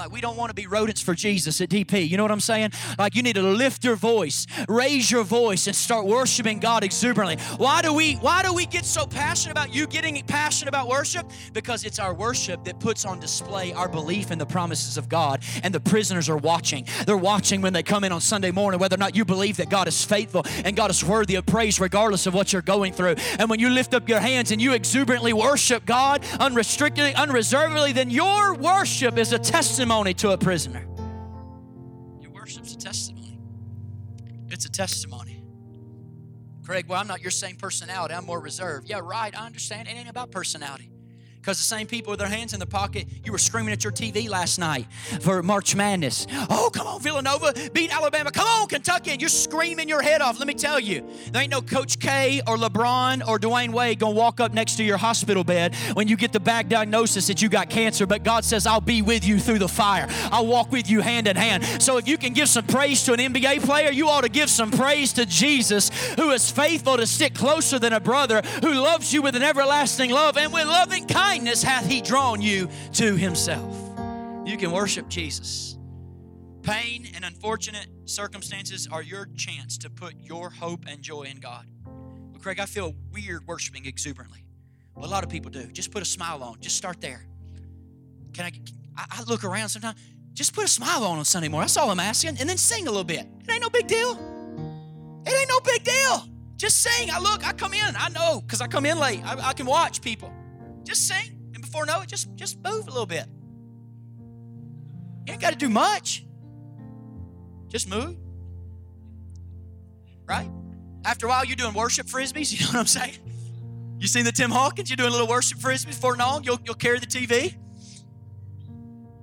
[0.00, 2.08] Like, we don't want to be rodents for Jesus at DP.
[2.08, 2.70] You know what I'm saying?
[2.98, 7.36] Like, you need to lift your voice, raise your voice, and start worshiping God exuberantly.
[7.58, 11.30] Why do we Why do we get so passionate about you getting passionate about worship?
[11.52, 15.42] Because it's our worship that puts on display our belief in the promises of God.
[15.62, 16.86] And the prisoners are watching.
[17.04, 19.68] They're watching when they come in on Sunday morning whether or not you believe that
[19.68, 23.16] God is faithful and God is worthy of praise, regardless of what you're going through.
[23.38, 28.08] And when you lift up your hands and you exuberantly worship God unrestrictedly, unreservedly, then
[28.08, 30.86] your worship is a testimony testimony to a prisoner.
[32.20, 33.40] Your worship's a testimony.
[34.48, 35.42] It's a testimony.
[36.64, 38.14] Craig, well, I'm not your same personality.
[38.14, 38.88] I'm more reserved.
[38.88, 39.36] Yeah, right.
[39.36, 39.88] I understand.
[39.88, 40.89] It ain't about personality.
[41.40, 43.92] Because the same people with their hands in their pocket, you were screaming at your
[43.92, 44.86] TV last night
[45.22, 46.26] for March Madness.
[46.50, 48.30] Oh, come on, Villanova, beat Alabama.
[48.30, 49.12] Come on, Kentucky.
[49.12, 50.38] And you're screaming your head off.
[50.38, 54.14] Let me tell you, there ain't no Coach K or LeBron or Dwyane Wade going
[54.14, 57.40] to walk up next to your hospital bed when you get the bad diagnosis that
[57.40, 58.06] you got cancer.
[58.06, 60.08] But God says, I'll be with you through the fire.
[60.30, 61.64] I'll walk with you hand in hand.
[61.82, 64.50] So if you can give some praise to an NBA player, you ought to give
[64.50, 69.14] some praise to Jesus, who is faithful to stick closer than a brother, who loves
[69.14, 73.14] you with an everlasting love and with loving kindness kindness hath he drawn you to
[73.14, 73.76] himself.
[74.44, 75.78] You can worship Jesus.
[76.62, 81.66] Pain and unfortunate circumstances are your chance to put your hope and joy in God.
[81.86, 84.44] Well, Craig, I feel weird worshiping exuberantly.
[84.96, 85.66] Well, a lot of people do.
[85.66, 86.60] Just put a smile on.
[86.60, 87.24] Just start there.
[88.32, 88.50] Can I?
[88.96, 90.00] I look around sometimes.
[90.32, 91.66] Just put a smile on on Sunday morning.
[91.66, 92.38] That's all I'm asking.
[92.40, 93.24] And then sing a little bit.
[93.44, 94.18] It ain't no big deal.
[95.24, 96.24] It ain't no big deal.
[96.56, 97.08] Just sing.
[97.08, 97.46] I look.
[97.46, 97.94] I come in.
[97.96, 99.22] I know because I come in late.
[99.24, 100.32] I, I can watch people.
[100.90, 101.38] Just sing.
[101.54, 103.24] And before know it, just, just move a little bit.
[105.24, 106.26] You ain't got to do much.
[107.68, 108.16] Just move.
[110.26, 110.50] Right?
[111.04, 112.50] After a while, you're doing worship frisbees.
[112.58, 113.18] You know what I'm saying?
[114.00, 114.90] You seen the Tim Hawkins?
[114.90, 115.86] You're doing a little worship frisbees.
[115.86, 117.54] Before long, you'll, you'll carry the TV.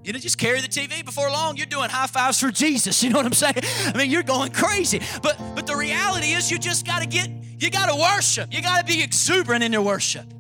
[0.06, 1.04] You know, just carry the TV.
[1.04, 3.04] Before long, you're doing high fives for Jesus.
[3.04, 3.56] You know what I'm saying?
[3.94, 5.02] I mean, you're going crazy.
[5.22, 7.30] But but the reality is, you just got to get.
[7.60, 8.54] You got to worship.
[8.54, 10.32] You got to be exuberant in your worship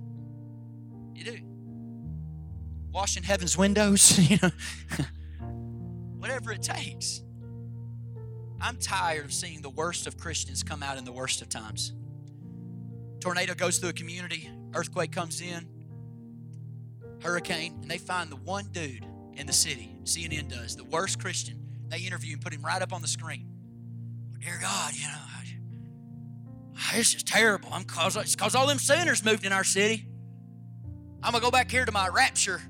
[2.91, 4.49] washing heaven's windows, you know,
[6.17, 7.21] whatever it takes.
[8.59, 11.93] I'm tired of seeing the worst of Christians come out in the worst of times.
[13.19, 15.67] Tornado goes through a community, earthquake comes in,
[17.21, 21.63] hurricane, and they find the one dude in the city, CNN does, the worst Christian.
[21.89, 23.47] They interview and put him right up on the screen.
[24.39, 25.27] Dear God, you know,
[26.93, 27.69] it's just terrible.
[27.71, 30.07] I'm cause it's cause all them sinners moved in our city.
[31.27, 32.61] I'm gonna go back here to my rapture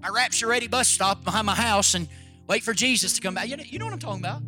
[0.00, 2.08] my rapture ready bus stop behind my house and
[2.46, 3.48] wait for Jesus to come back.
[3.48, 4.40] You know, you know what I'm talking about?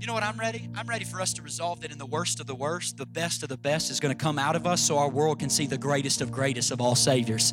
[0.00, 0.66] You know what I'm ready?
[0.74, 3.42] I'm ready for us to resolve that in the worst of the worst, the best
[3.42, 5.66] of the best is going to come out of us so our world can see
[5.66, 7.52] the greatest of greatest of all Saviors.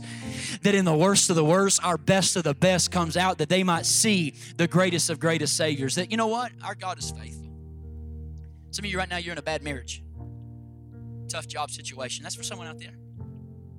[0.62, 3.50] That in the worst of the worst, our best of the best comes out that
[3.50, 5.96] they might see the greatest of greatest Saviors.
[5.96, 6.54] That, you know what?
[6.64, 7.52] Our God is faithful.
[8.72, 10.04] Some of you right now, you're in a bad marriage,
[11.28, 12.24] tough job situation.
[12.24, 12.94] That's for someone out there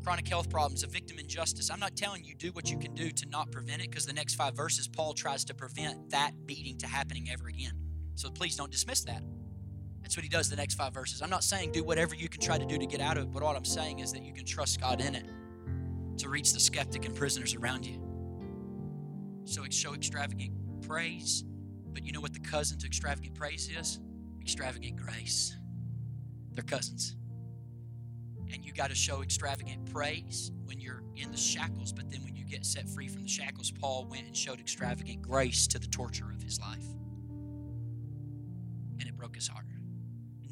[0.09, 1.71] chronic health problems, a victim injustice.
[1.71, 4.15] I'm not telling you do what you can do to not prevent it because the
[4.15, 7.73] next five verses, Paul tries to prevent that beating to happening ever again.
[8.15, 9.23] So please don't dismiss that.
[10.01, 11.21] That's what he does the next five verses.
[11.21, 13.33] I'm not saying do whatever you can try to do to get out of it,
[13.33, 15.27] but what I'm saying is that you can trust God in it
[16.17, 18.01] to reach the skeptic and prisoners around you.
[19.45, 20.53] So show extravagant
[20.87, 21.45] praise,
[21.93, 24.01] but you know what the cousin to extravagant praise is?
[24.41, 25.55] Extravagant grace.
[26.53, 27.15] They're cousins.
[28.53, 32.37] And you got to show extravagant praise when you're in the shackles, but then when
[32.37, 35.87] you get set free from the shackles, Paul went and showed extravagant grace to the
[35.87, 36.87] torture of his life.
[39.01, 39.65] And it broke his heart.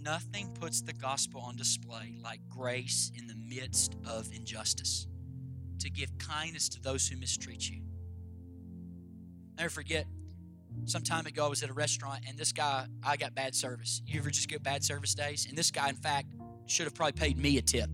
[0.07, 5.09] Nothing puts the gospel on display like grace in the midst of injustice.
[5.81, 7.83] To give kindness to those who mistreat you.
[9.59, 10.07] I Never forget,
[10.85, 14.01] some time ago I was at a restaurant and this guy, I got bad service.
[14.07, 15.47] You ever just get bad service days?
[15.49, 16.29] And this guy, in fact,
[16.67, 17.89] should have probably paid me a tip.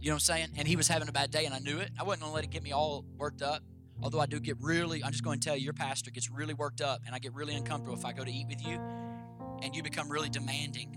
[0.00, 0.48] You know what I'm saying?
[0.56, 1.90] And he was having a bad day and I knew it.
[1.98, 3.62] I wasn't gonna let it get me all worked up.
[4.02, 6.54] Although I do get really, I'm just going to tell you, your pastor gets really
[6.54, 8.80] worked up and I get really uncomfortable if I go to eat with you
[9.62, 10.96] and you become really demanding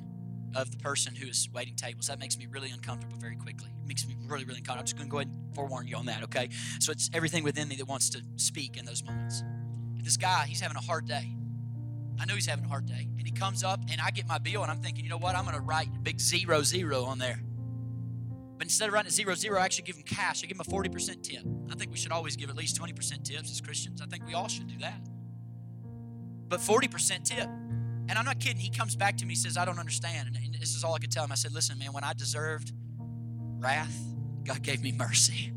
[0.55, 2.07] of the person who is waiting tables.
[2.07, 3.69] That makes me really uncomfortable very quickly.
[3.82, 4.80] It makes me really, really uncomfortable.
[4.80, 6.49] I'm just going to go ahead and forewarn you on that, okay?
[6.80, 9.43] So it's everything within me that wants to speak in those moments.
[10.01, 11.34] This guy, he's having a hard day.
[12.20, 13.07] I know he's having a hard day.
[13.18, 15.36] And he comes up, and I get my bill, and I'm thinking, you know what?
[15.36, 17.39] I'm going to write big zero, zero on there.
[18.57, 20.43] But instead of writing zero, zero, I actually give him cash.
[20.43, 21.43] I give him a 40% tip.
[21.72, 24.01] I think we should always give at least 20% tips as Christians.
[24.01, 25.01] I think we all should do that.
[26.47, 27.49] But 40% tip.
[28.09, 28.57] And I'm not kidding.
[28.57, 30.30] He comes back to me, says, I don't understand.
[30.36, 31.32] And this is all I could tell him.
[31.32, 32.74] I said, Listen, man, when I deserved
[33.59, 33.97] wrath,
[34.43, 35.51] God gave me mercy.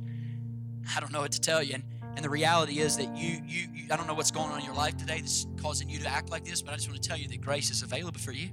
[0.97, 1.75] I don't know what to tell you.
[1.75, 1.85] And,
[2.17, 4.65] and the reality is that you, you, you, I don't know what's going on in
[4.65, 7.07] your life today that's causing you to act like this, but I just want to
[7.07, 8.49] tell you that grace is available for you.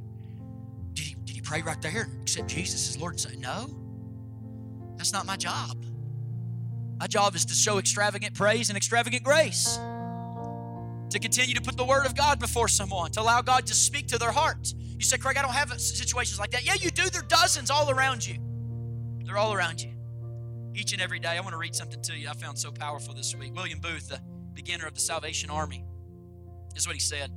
[0.93, 3.68] Did you, did you pray right there and accept Jesus as Lord and say, No,
[4.97, 5.86] that's not my job.
[6.99, 9.80] My job is to show extravagant praise and extravagant grace
[11.09, 14.07] to continue to put the word of God before someone, to allow God to speak
[14.07, 14.74] to their heart.
[14.97, 16.66] You say, Craig, I don't have situations like that.
[16.66, 17.09] Yeah, you do.
[17.09, 18.36] There are dozens all around you.
[19.26, 19.93] They're all around you.
[20.76, 21.30] Each and every day.
[21.30, 23.53] I want to read something to you I found so powerful this week.
[23.55, 24.21] William Booth, the
[24.53, 25.86] beginner of the Salvation Army,
[26.76, 27.32] is what he said.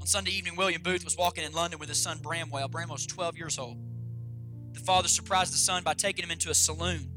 [0.00, 2.68] On Sunday evening, William Booth was walking in London with his son Bramwell.
[2.68, 3.78] Bramwell was 12 years old.
[4.72, 7.10] The father surprised the son by taking him into a saloon.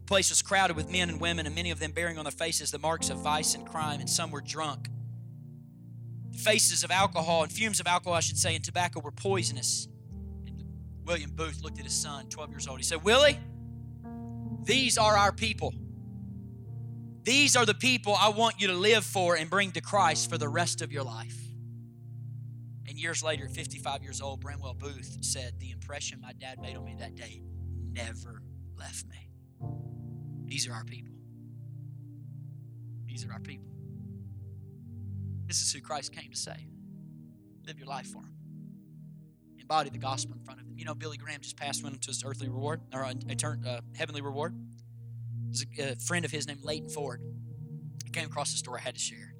[0.00, 2.32] The place was crowded with men and women, and many of them bearing on their
[2.32, 4.88] faces the marks of vice and crime, and some were drunk
[6.38, 9.88] faces of alcohol and fumes of alcohol, I should say, and tobacco were poisonous.
[10.46, 10.64] And
[11.04, 12.78] William Booth looked at his son, 12 years old.
[12.78, 13.38] He said, Willie,
[14.64, 15.74] these are our people.
[17.24, 20.38] These are the people I want you to live for and bring to Christ for
[20.38, 21.36] the rest of your life.
[22.86, 26.76] And years later, at 55 years old, Bramwell Booth said, The impression my dad made
[26.76, 27.42] on me that day
[27.92, 28.42] never
[28.76, 29.28] left me.
[30.46, 31.12] These are our people.
[33.04, 33.68] These are our people.
[35.46, 36.68] This is who Christ came to save.
[37.66, 38.37] Live your life for Him.
[39.70, 40.72] Embody the gospel in front of Him.
[40.78, 44.22] You know, Billy Graham just passed one into his earthly reward, or a uh, heavenly
[44.22, 44.54] reward.
[45.44, 47.20] There's a, a friend of his named Leighton Ford.
[48.06, 49.34] I came across the story I had to share.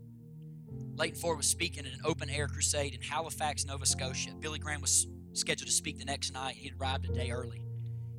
[0.97, 4.33] Leighton Ford was speaking at an open air crusade in Halifax, Nova Scotia.
[4.39, 6.57] Billy Graham was scheduled to speak the next night.
[6.57, 7.63] He arrived a day early.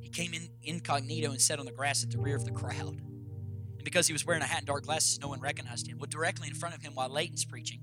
[0.00, 2.96] He came in incognito and sat on the grass at the rear of the crowd.
[2.98, 5.98] And because he was wearing a hat and dark glasses, no one recognized him.
[5.98, 7.82] Well, directly in front of him while Leighton's preaching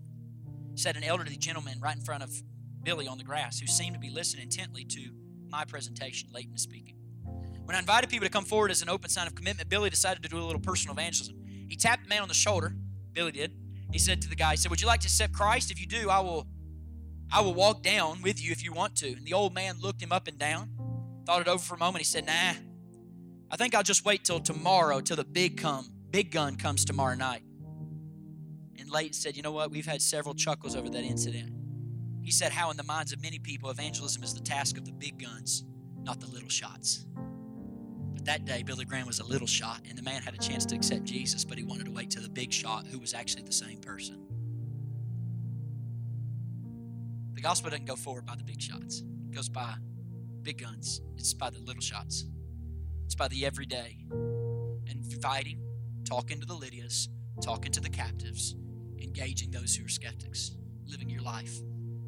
[0.76, 2.32] sat an elderly gentleman right in front of
[2.84, 5.12] Billy on the grass who seemed to be listening intently to
[5.50, 6.96] my presentation, Leighton speaking.
[7.66, 10.24] When I invited people to come forward as an open sign of commitment, Billy decided
[10.24, 11.36] to do a little personal evangelism.
[11.68, 12.74] He tapped the man on the shoulder,
[13.12, 13.54] Billy did.
[13.92, 15.72] He said to the guy, he said, Would you like to accept Christ?
[15.72, 16.48] If you do, I will
[17.32, 19.08] I will walk down with you if you want to.
[19.08, 20.70] And the old man looked him up and down,
[21.26, 22.00] thought it over for a moment.
[22.00, 22.54] He said, Nah,
[23.52, 27.16] I think I'll just wait till tomorrow, till the big come, big gun comes tomorrow
[27.16, 27.44] night.
[28.80, 29.72] And Leighton said, You know what?
[29.72, 31.52] We've had several chuckles over that incident.
[32.28, 34.92] He said, How in the minds of many people, evangelism is the task of the
[34.92, 35.64] big guns,
[36.04, 37.06] not the little shots.
[37.16, 40.66] But that day, Billy Graham was a little shot, and the man had a chance
[40.66, 43.44] to accept Jesus, but he wanted to wait till the big shot, who was actually
[43.44, 44.28] the same person.
[47.32, 49.76] The gospel doesn't go forward by the big shots, it goes by
[50.42, 51.00] big guns.
[51.16, 52.26] It's by the little shots,
[53.06, 55.62] it's by the everyday and fighting,
[56.04, 57.08] talking to the Lydias,
[57.42, 58.58] talking to the captives,
[59.02, 61.62] engaging those who are skeptics, living your life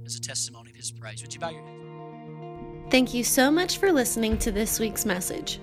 [0.09, 1.21] as a testimony of His praise.
[1.21, 2.91] Would you bow your head?
[2.91, 5.59] Thank you so much for listening to this week's message.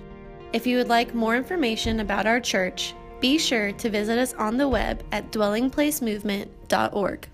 [0.53, 4.55] If you would like more information about our church, be sure to visit us on
[4.55, 7.27] the web at dwellingplacemovement.org.